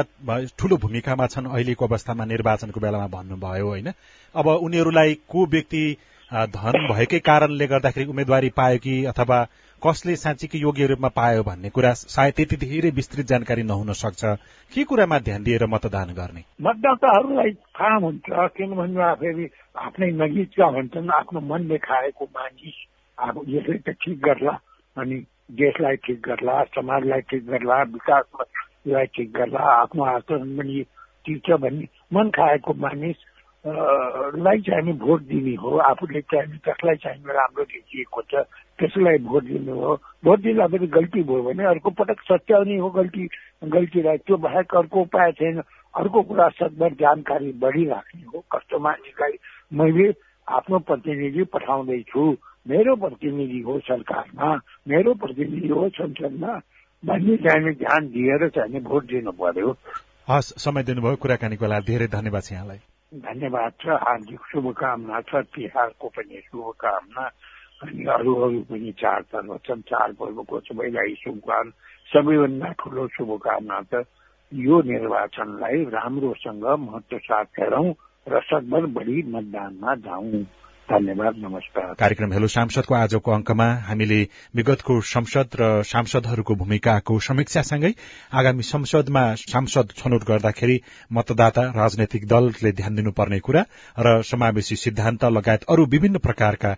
ठूलो 0.53 0.77
भूमिकामा 0.77 1.27
छन् 1.33 1.49
अहिलेको 1.49 1.87
अवस्थामा 1.87 2.25
निर्वाचनको 2.29 2.81
बेलामा 2.81 3.09
भन्नुभयो 3.09 3.67
होइन? 3.67 3.89
अब 4.35 4.47
उनीहरूलाई 4.69 5.15
को 5.33 5.47
व्यक्ति 5.47 5.85
धन 6.31 6.75
भएकै 6.93 7.19
कारणले 7.19 7.67
गर्दाखेरि 7.67 8.07
उम्मेदवारी 8.07 8.49
पायो 8.53 8.79
कि 8.85 8.95
अथवा 9.05 9.39
कसले 9.83 10.17
साँच्चीकै 10.17 10.59
योग्य 10.59 10.87
रूपमा 10.87 11.09
पायो 11.09 11.43
भन्ने 11.43 11.71
कुरा 11.73 11.93
सायद 11.97 12.35
त्यति 12.37 12.57
धेरै 12.61 12.91
विस्तृत 13.01 13.27
जानकारी 13.27 13.63
नहुन 13.63 13.93
सक्छ। 13.97 14.37
के 14.73 14.85
कुरामा 14.85 15.19
ध्यान 15.25 15.43
दिएर 15.43 15.67
मतदान 15.67 16.13
गर्ने? 16.21 16.45
मतदाताहरूलाई 16.61 17.51
थाहा 17.75 17.97
हुन्छ 17.97 18.29
किनभने 18.57 19.13
फेरि 19.25 19.49
आफ्नै 19.79 20.11
नजिकका 20.21 20.67
हुन्छन् 20.77 21.11
आफ्नो 21.11 21.41
मन 21.41 21.69
देखाएको 21.69 22.25
मानिस। 22.37 22.79
अब 23.29 23.43
यसले 23.49 23.79
त 23.87 23.97
ठिक 24.03 24.19
गर्ला 24.25 24.55
अनि 24.97 25.17
देशलाई 25.61 25.97
ठिक 26.07 26.21
गर्ला 26.27 26.63
समाजलाई 26.75 27.21
ठिक 27.31 27.47
गर्ला 27.51 27.83
विकासलाई 27.95 29.07
ठिक 29.17 29.33
गर्ला 29.37 29.61
आफ्नो 29.73 30.05
आचरण 30.15 30.57
पनि 30.59 30.83
टिक्छ 31.27 31.51
भन्ने 31.61 31.87
मन 32.15 32.31
खाएको 32.37 32.75
मानिस 32.81 33.19
लाई 34.41 34.61
चाहिँ 34.67 34.93
भोट 34.99 35.21
दिने 35.29 35.55
हो 35.63 35.77
आफूले 35.85 36.21
चाहिँ 36.33 36.59
त्यसलाई 36.65 36.97
चाहिँ 37.05 37.35
राम्रो 37.39 37.65
देखिएको 37.65 38.23
छ 38.33 38.45
त्यसलाई 38.81 39.19
भोट 39.29 39.45
दिनु 39.45 39.75
हो। 39.77 39.95
भोट 40.25 40.41
दिँदा 40.41 40.67
पनि 40.73 40.87
गल्ती 40.97 41.23
भयो 41.29 41.43
भने 41.45 41.65
अर्को 41.69 41.91
पटक 41.93 42.21
सच्याउने 42.25 42.77
हो 42.81 42.89
गल्ती 42.91 43.27
गल्तीलाई 43.69 44.19
त्यो 44.25 44.37
बाहेक 44.41 44.75
अर्को 44.77 45.01
उपाय 45.01 45.33
छैन। 45.37 45.61
अर्को 45.95 46.23
कुरा 46.23 46.49
सदभर 46.57 46.93
जानकारी 47.05 47.53
बढिराख्ने 47.61 48.23
हो। 48.33 48.41
कस्तो 48.53 48.79
मान्छेलाई 48.81 49.37
मैले 49.77 50.09
आफ्नो 50.49 50.79
प्रतिनिधि 50.89 51.45
पठाउँदैछु। 51.53 52.25
मेरो 52.67 52.95
प्रतिनिधि 52.97 53.61
हो 53.67 53.79
सरकारमा 53.89 54.55
मेरो 54.89 55.15
प्रतिनिधि 55.23 55.69
हो 55.69 55.89
संसदमा 55.89 56.53
भन्ने 57.03 57.37
चाहिँ 57.37 57.75
ध्यान 57.75 58.09
दिएर 58.13 58.49
चाहिँ 58.57 58.81
भोट 58.85 59.05
दिनु 59.07 59.33
पर्यो 59.33 59.77
हस् 60.29 60.53
समय 60.61 60.83
दिनुभयो 60.83 61.17
कुराकानीको 61.17 61.67
लागि 61.67 61.87
धेरै 61.87 62.07
धन्यवाद 62.07 62.43
छ 62.43 62.53
यहाँलाई। 62.53 62.79
धन्यवाद 63.13 63.73
छ 63.83 63.97
हार्दिक 64.05 64.41
शुभकामना 64.53 65.21
छ 65.29 65.43
तिहारको 65.55 66.09
पनि 66.09 66.41
शुभकामना 66.47 67.25
अनि 67.83 68.05
अरू 68.15 68.35
अरू 68.45 68.61
पनि 68.71 68.93
चाडपर्व 69.01 69.57
छन्। 69.67 69.81
चाडपर्वको 69.91 70.61
सबैलाई 70.69 71.15
शुभकामना 71.25 71.73
सबैभन्दा 72.11 72.73
ठुलो 72.79 73.07
शुभकामना 73.17 73.81
छ। 73.91 74.05
यो 74.53 74.83
निर्वाचनलाई 74.83 75.85
राम्रोसँग 75.97 76.65
महत्व 76.87 77.19
साथ 77.19 77.59
हेरौँ 77.59 77.89
र 78.27 78.41
सकभर 78.45 78.87
बढी 78.95 79.23
मतदानमा 79.33 79.95
जाउँ। 80.07 80.45
धन्यवाद 80.91 81.35
नमस्कार। 81.39 81.93
कार्यक्रम 81.95 82.33
हेलो 82.33 82.47
सांसदको 82.47 82.95
आजको 82.95 83.31
अंकमा 83.31 83.67
हामीले 83.89 84.19
विगतको 84.57 84.95
संसद 85.07 85.51
र 85.61 85.67
सांसदहरूको 85.87 86.55
भूमिकाको 86.55 87.19
समीक्षासँगै 87.19 87.91
आगामी 88.33 88.63
संसदमा 88.63 89.23
सांसद 89.45 89.93
छनौट 89.99 90.25
गर्दाखेरि 90.25 90.79
मतदाता 91.11 91.63
राजनैतिक 91.77 92.27
दलले 92.27 92.73
ध्यान 92.73 92.95
दिनुपर्ने 92.97 93.39
कुरा 93.41 93.63
र 93.99 94.17
समावेशी 94.25 94.77
सिद्धान्त 94.77 95.25
लगायत 95.31 95.71
अरू 95.71 95.87
विभिन्न 95.87 96.19
प्रकारका 96.19 96.75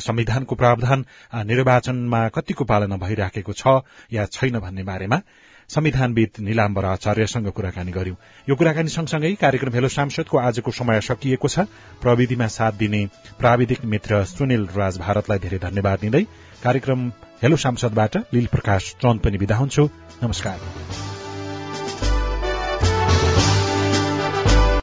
संविधानको 0.00 0.54
प्रावधान 0.54 1.04
निर्वाचनमा 1.48 2.22
कतिको 2.36 2.64
पालना 2.64 2.96
भइराखेको 3.00 3.52
छ 3.54 3.80
या 4.12 4.26
छैन 4.28 4.60
भन्ने 4.60 4.84
बारेमा 4.84 5.20
संविधानविद 5.68 6.40
निलाम्बर 6.40 6.84
आचार्यसँग 6.84 7.48
कुराकानी 7.48 7.92
गर्यौं। 7.92 8.16
यो 8.48 8.56
कुराकानी 8.56 8.88
सँगसँगै 8.88 9.34
कार्यक्रम 9.34 9.72
हेलो 9.72 9.88
सांसदको 9.88 10.38
आजको 10.38 10.70
समय 10.70 11.00
सकिएको 11.00 11.48
छ। 11.48 11.58
प्रविधिमा 12.02 12.46
साथ 12.46 12.72
दिने 12.72 13.06
प्राविधिक 13.38 13.84
मित्र 13.84 14.24
सुनिल 14.24 14.68
राज 14.76 14.98
भारतलाई 14.98 15.38
धेरै 15.38 15.58
धन्यवाद 15.58 15.98
दिँदै 16.00 16.22
कार्यक्रम 16.62 17.08
हेलो 17.42 17.56
सांसदबाट 17.56 18.16
लील 18.34 18.46
प्रकाश 18.46 18.94
चन्द 19.02 19.20
पनि 19.20 19.36
विदा 19.38 19.56
हुन्छु। 19.56 19.88
नमस्कार। 20.22 21.13